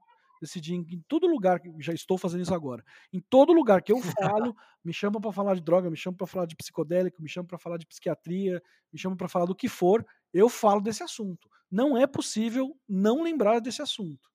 [0.41, 2.85] decidi em, em, todo lugar que já estou fazendo isso agora.
[3.13, 6.27] Em todo lugar que eu falo, me chamam para falar de droga, me chamam para
[6.27, 8.63] falar de psicodélico, me chamam para falar de psiquiatria,
[8.93, 11.49] me chamam para falar do que for, eu falo desse assunto.
[11.71, 14.31] Não é possível não lembrar desse assunto.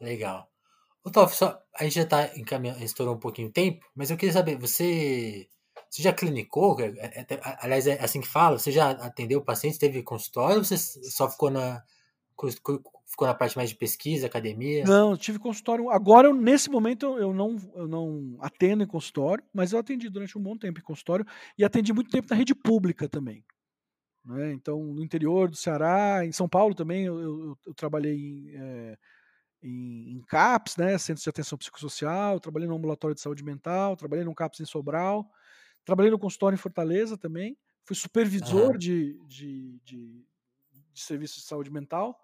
[0.00, 0.50] Legal.
[1.04, 4.16] Ô, Toff, só, a gente já está encaminhando, estourou um pouquinho o tempo, mas eu
[4.16, 5.48] queria saber, você,
[5.90, 6.80] você já clinicou?
[6.80, 10.64] É, é, é, aliás, é assim que fala, você já atendeu pacientes, teve consultório ou
[10.64, 11.82] você só ficou na,
[13.06, 14.84] ficou na parte mais de pesquisa, academia?
[14.84, 15.90] Não, tive consultório.
[15.90, 20.36] Agora, eu, nesse momento, eu não, eu não atendo em consultório, mas eu atendi durante
[20.38, 21.26] um bom tempo em consultório
[21.56, 23.44] e atendi muito tempo na rede pública também.
[24.24, 24.52] Né?
[24.52, 28.98] Então, no interior do Ceará, em São Paulo também, eu, eu, eu trabalhei em, é,
[29.62, 30.96] em, em, CAPS, né?
[30.96, 35.28] Centros de Atenção Psicossocial, trabalhei no ambulatório de saúde mental, trabalhei no CAPS em Sobral,
[35.84, 38.78] trabalhei no consultório em Fortaleza também, fui supervisor uhum.
[38.78, 40.24] de, de, de,
[40.92, 42.18] de serviços de saúde mental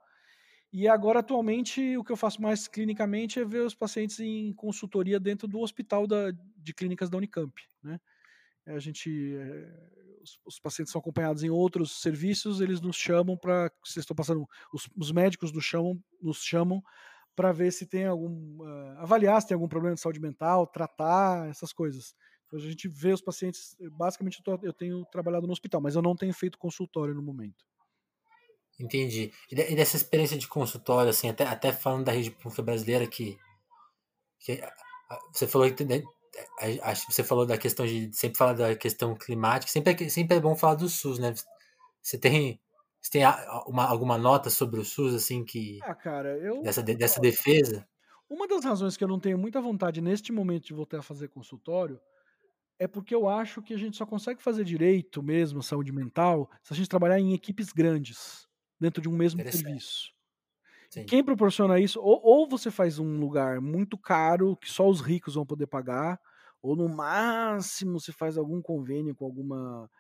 [0.73, 5.19] e agora, atualmente, o que eu faço mais clinicamente é ver os pacientes em consultoria
[5.19, 7.55] dentro do hospital da, de clínicas da Unicamp.
[7.83, 7.99] Né?
[8.67, 13.73] A gente, é, os, os, pacientes são acompanhados em outros serviços, eles nos chamam para,
[13.83, 16.83] vocês estão passando, os, os, médicos nos chamam, nos chamam
[17.35, 21.49] para ver se tem algum, uh, avaliar se tem algum problema de saúde mental, tratar
[21.49, 22.15] essas coisas.
[22.47, 25.95] Então, a gente vê os pacientes, basicamente eu, tô, eu tenho trabalhado no hospital, mas
[25.95, 27.65] eu não tenho feito consultório no momento.
[28.79, 29.33] Entendi.
[29.51, 33.37] E, dessa experiência de consultório, assim, até, até falando da rede pública brasileira, que,
[34.39, 34.63] que
[35.33, 35.85] você falou que
[36.83, 40.37] acho que você falou da questão de sempre falar da questão climática, sempre é, sempre
[40.37, 41.35] é bom falar do SUS, né?
[42.01, 42.61] Você tem
[43.01, 43.23] você tem
[43.67, 47.89] uma, alguma nota sobre o SUS assim que ah, cara, eu dessa dessa defesa?
[48.29, 51.29] Uma das razões que eu não tenho muita vontade neste momento de voltar a fazer
[51.29, 51.99] consultório
[52.79, 56.73] é porque eu acho que a gente só consegue fazer direito mesmo saúde mental se
[56.73, 58.48] a gente trabalhar em equipes grandes
[58.81, 60.13] dentro de um mesmo serviço.
[60.91, 61.05] Sim.
[61.05, 65.35] Quem proporciona isso, ou, ou, você faz um lugar muito caro que só os ricos
[65.35, 66.19] vão poder pagar,
[66.63, 69.91] ou no máximo você faz algum convênio com alguma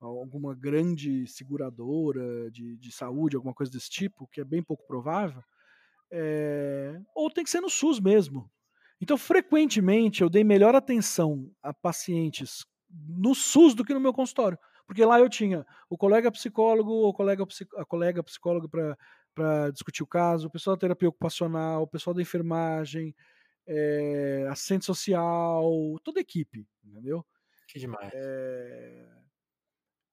[0.00, 5.40] alguma grande seguradora de, de saúde, alguma coisa desse tipo, que é bem pouco provável,
[6.10, 8.50] é, ou tem que ser no SUS mesmo.
[9.00, 14.58] Então, frequentemente, eu dei melhor atenção a pacientes no SUS do que no meu consultório.
[14.86, 17.44] Porque lá eu tinha o colega psicólogo, o colega,
[17.76, 18.68] a colega psicóloga
[19.34, 23.14] para discutir o caso, o pessoal da terapia ocupacional, o pessoal da enfermagem,
[23.66, 25.64] é, assistente social,
[26.02, 27.24] toda a equipe, entendeu?
[27.68, 28.10] Que demais.
[28.14, 29.08] É,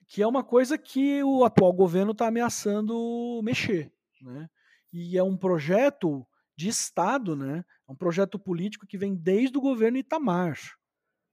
[0.07, 3.93] que é uma coisa que o atual governo está ameaçando mexer.
[4.21, 4.49] Né?
[4.91, 7.63] E é um projeto de Estado, né?
[7.87, 10.57] É um projeto político que vem desde o governo Itamar.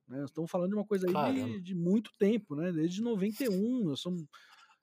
[0.08, 0.24] Né?
[0.24, 2.72] Estamos falando de uma coisa aí de, de, muito tempo, né?
[2.72, 3.84] Desde 91.
[3.84, 4.24] Nós somos...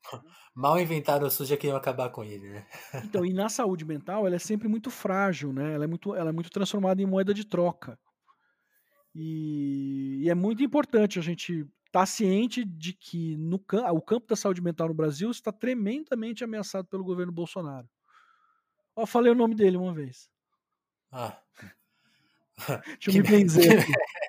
[0.53, 2.67] Mal inventaram o SUS já queriam acabar com ele, né?
[3.05, 5.73] Então, e na saúde mental, ela é sempre muito frágil, né?
[5.73, 7.97] Ela é muito, ela é muito transformada em moeda de troca.
[9.15, 11.59] E, e é muito importante a gente
[11.93, 13.63] estar tá ciente de que no,
[13.93, 17.87] o campo da saúde mental no Brasil está tremendamente ameaçado pelo governo Bolsonaro.
[18.95, 20.29] Ó, falei o nome dele uma vez.
[21.11, 21.37] Ah.
[22.99, 23.85] Deixa eu me benzer.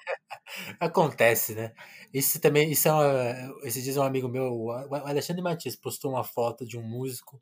[0.81, 1.73] Acontece, né?
[2.13, 6.25] Isso também, isso é uma, esses dias um amigo meu, o Alexandre Matias, postou uma
[6.25, 7.41] foto de um músico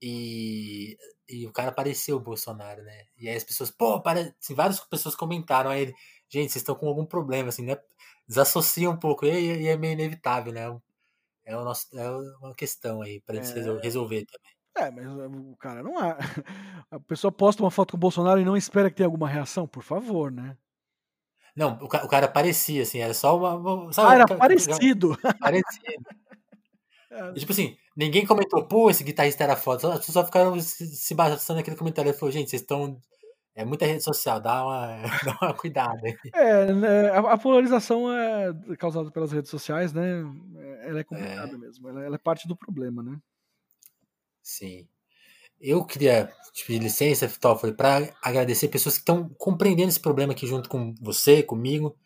[0.00, 0.96] e,
[1.28, 3.04] e o cara apareceu o Bolsonaro, né?
[3.16, 5.94] E aí as pessoas, pô, para, assim, várias pessoas comentaram a ele,
[6.28, 7.76] gente, vocês estão com algum problema, assim, né?
[8.28, 10.64] Desassocia um pouco, e, e é meio inevitável, né?
[11.44, 12.10] É, o nosso, é
[12.40, 13.80] uma questão aí pra gente é...
[13.82, 14.56] resolver também.
[14.78, 16.18] É, mas o cara não há.
[16.90, 19.66] A pessoa posta uma foto com o Bolsonaro e não espera que tenha alguma reação,
[19.66, 20.56] por favor, né?
[21.56, 23.92] Não, o, o cara parecia, assim, era só uma.
[23.92, 25.16] Sabe, ah, era parecido.
[25.40, 26.04] Parecido.
[27.08, 27.30] É.
[27.30, 29.88] E, tipo assim, ninguém comentou, pô, esse guitarrista era foda.
[29.94, 32.10] As pessoas só ficaram se, se bastando naquele comentário.
[32.10, 33.00] Ele falou, gente, vocês estão.
[33.54, 36.02] É muita rede social, dá uma, dá uma cuidada.
[36.34, 40.24] É, né, a, a, polarização é causada pelas redes sociais, né?
[40.82, 41.56] Ela é complicada é.
[41.56, 41.88] mesmo.
[41.88, 43.16] Ela, ela é parte do problema, né?
[44.42, 44.86] Sim.
[45.60, 50.46] Eu queria te pedir licença, Toffoli, para agradecer pessoas que estão compreendendo esse problema aqui
[50.46, 51.96] junto com você, comigo.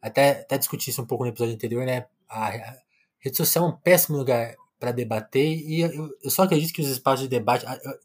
[0.00, 2.06] Até, até discutir isso um pouco no episódio anterior, né?
[2.28, 2.76] A, a
[3.18, 6.88] rede social é um péssimo lugar para debater e eu, eu, só acredito que os
[6.88, 7.64] espaços de debate.
[7.66, 7.98] Eu,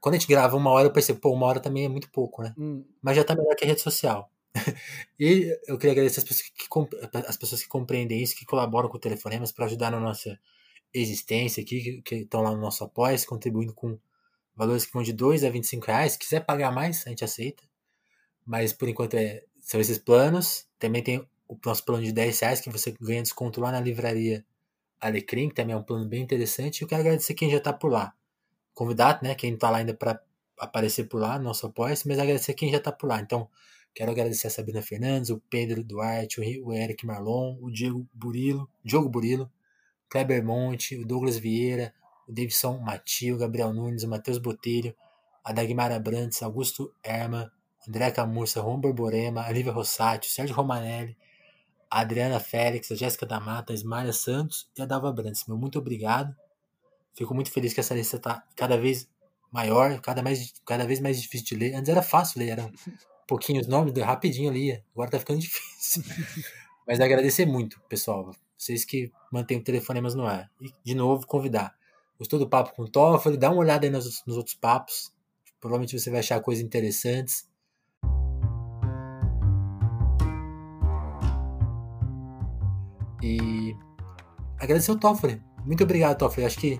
[0.00, 2.42] quando a gente grava uma hora, eu percebo, pô, uma hora também é muito pouco,
[2.42, 2.54] né?
[2.56, 2.84] Hum.
[3.02, 4.30] Mas já tá melhor que a rede social.
[5.18, 8.96] e eu queria agradecer as pessoas que, as pessoas que compreendem isso, que colaboram com
[8.96, 10.38] o Telefonemas para ajudar na nossa
[10.92, 13.98] existência aqui, que estão lá no nosso apoio, contribuindo com
[14.54, 16.12] valores que vão de 2 a 25 reais.
[16.12, 17.62] Se quiser pagar mais, a gente aceita.
[18.44, 20.66] Mas por enquanto é, são esses planos.
[20.78, 24.44] Também tem o nosso plano de 10 reais, que você ganha desconto lá na livraria
[25.00, 26.82] Alecrim, que também é um plano bem interessante.
[26.82, 28.14] Eu quero agradecer quem já está por lá.
[28.74, 29.34] Convidado, né?
[29.34, 30.20] Quem está lá ainda para
[30.58, 33.20] aparecer por lá, nosso apoio, mas agradecer quem já está por lá.
[33.20, 33.48] Então,
[33.94, 39.08] quero agradecer a Sabrina Fernandes, o Pedro Duarte, o Eric Marlon, o Diego Burilo, Diogo
[39.08, 39.50] Burilo,
[40.10, 41.94] Kleber Monte, o Douglas Vieira,
[42.28, 44.94] o Davidson Matil, Gabriel Nunes, o Matheus Botelho,
[45.44, 47.50] a Dagmar Abrantes, Augusto Erma,
[47.88, 51.16] André Camurça, Ron Borborema, a Lívia Rossati, o Sérgio Romanelli,
[51.90, 55.46] a Adriana Félix, a Jéssica da Mata, a Ismária Santos e a Dava Abrantes.
[55.46, 56.34] Meu muito obrigado.
[57.14, 59.08] Fico muito feliz que essa lista está cada vez
[59.50, 61.74] maior, cada, mais, cada vez mais difícil de ler.
[61.74, 62.70] Antes era fácil ler, eram
[63.26, 64.84] pouquinhos nomes, rapidinho lia.
[64.92, 66.02] Agora está ficando difícil.
[66.86, 68.34] Mas agradecer muito, pessoal.
[68.60, 70.50] Vocês que mantêm o Telefonemas no ar.
[70.60, 71.74] E, de novo, convidar.
[72.18, 73.38] Gostou do papo com o Toffoli?
[73.38, 75.10] Dá uma olhada aí nos, nos outros papos.
[75.58, 77.48] Provavelmente você vai achar coisas interessantes.
[83.22, 83.74] E
[84.58, 85.42] agradecer o Toffoli.
[85.64, 86.44] Muito obrigado, Toffoli.
[86.44, 86.78] Acho que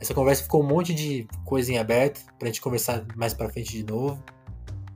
[0.00, 3.70] essa conversa ficou um monte de coisa em aberto pra gente conversar mais pra frente
[3.70, 4.20] de novo.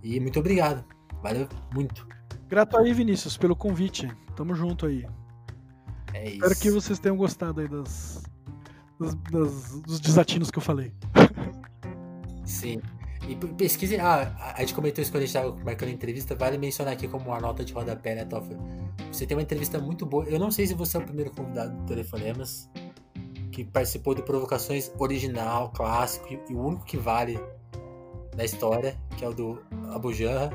[0.02, 0.84] E muito obrigado.
[1.22, 2.08] Valeu muito.
[2.48, 4.08] Grato aí, Vinícius, pelo convite.
[4.34, 5.06] Tamo junto aí.
[6.14, 6.34] É isso.
[6.36, 8.22] Espero que vocês tenham gostado aí das,
[8.98, 10.92] das, das, dos desatinos que eu falei.
[12.44, 12.80] Sim.
[13.28, 13.96] E pesquise.
[13.98, 16.34] Ah, a gente comentou isso quando a gente estava marcando a entrevista.
[16.34, 18.58] Vale mencionar aqui como uma nota de rodapé, né, Toffel?
[19.12, 20.24] Você tem uma entrevista muito boa.
[20.24, 22.70] Eu não sei se você é o primeiro convidado do Telefonemas
[23.52, 27.38] que participou de Provocações original, clássico, e, o único que vale
[28.36, 29.60] da história, que é o do
[29.90, 30.50] Abu Janra.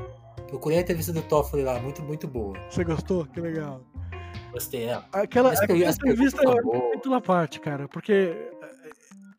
[0.48, 2.58] Procurei a entrevista do Toffoli lá, muito, muito boa.
[2.70, 3.26] Você gostou?
[3.26, 3.82] Que legal.
[4.52, 5.02] Gostei, né?
[5.12, 8.34] Aquela, aquela entrevista é muito na parte, cara, porque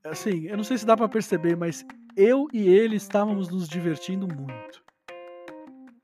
[0.04, 1.86] assim, eu não sei se dá para perceber, mas
[2.16, 4.84] eu e ele estávamos nos divertindo muito.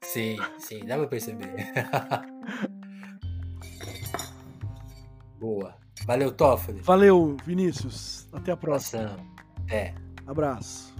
[0.04, 1.54] Sim, sim, dá pra perceber.
[5.40, 5.76] Boa.
[6.06, 6.82] Valeu, Toffoli.
[6.82, 8.28] Valeu, Vinícius.
[8.34, 9.18] Até a próxima.
[9.70, 9.94] É.
[10.28, 10.94] Abraço.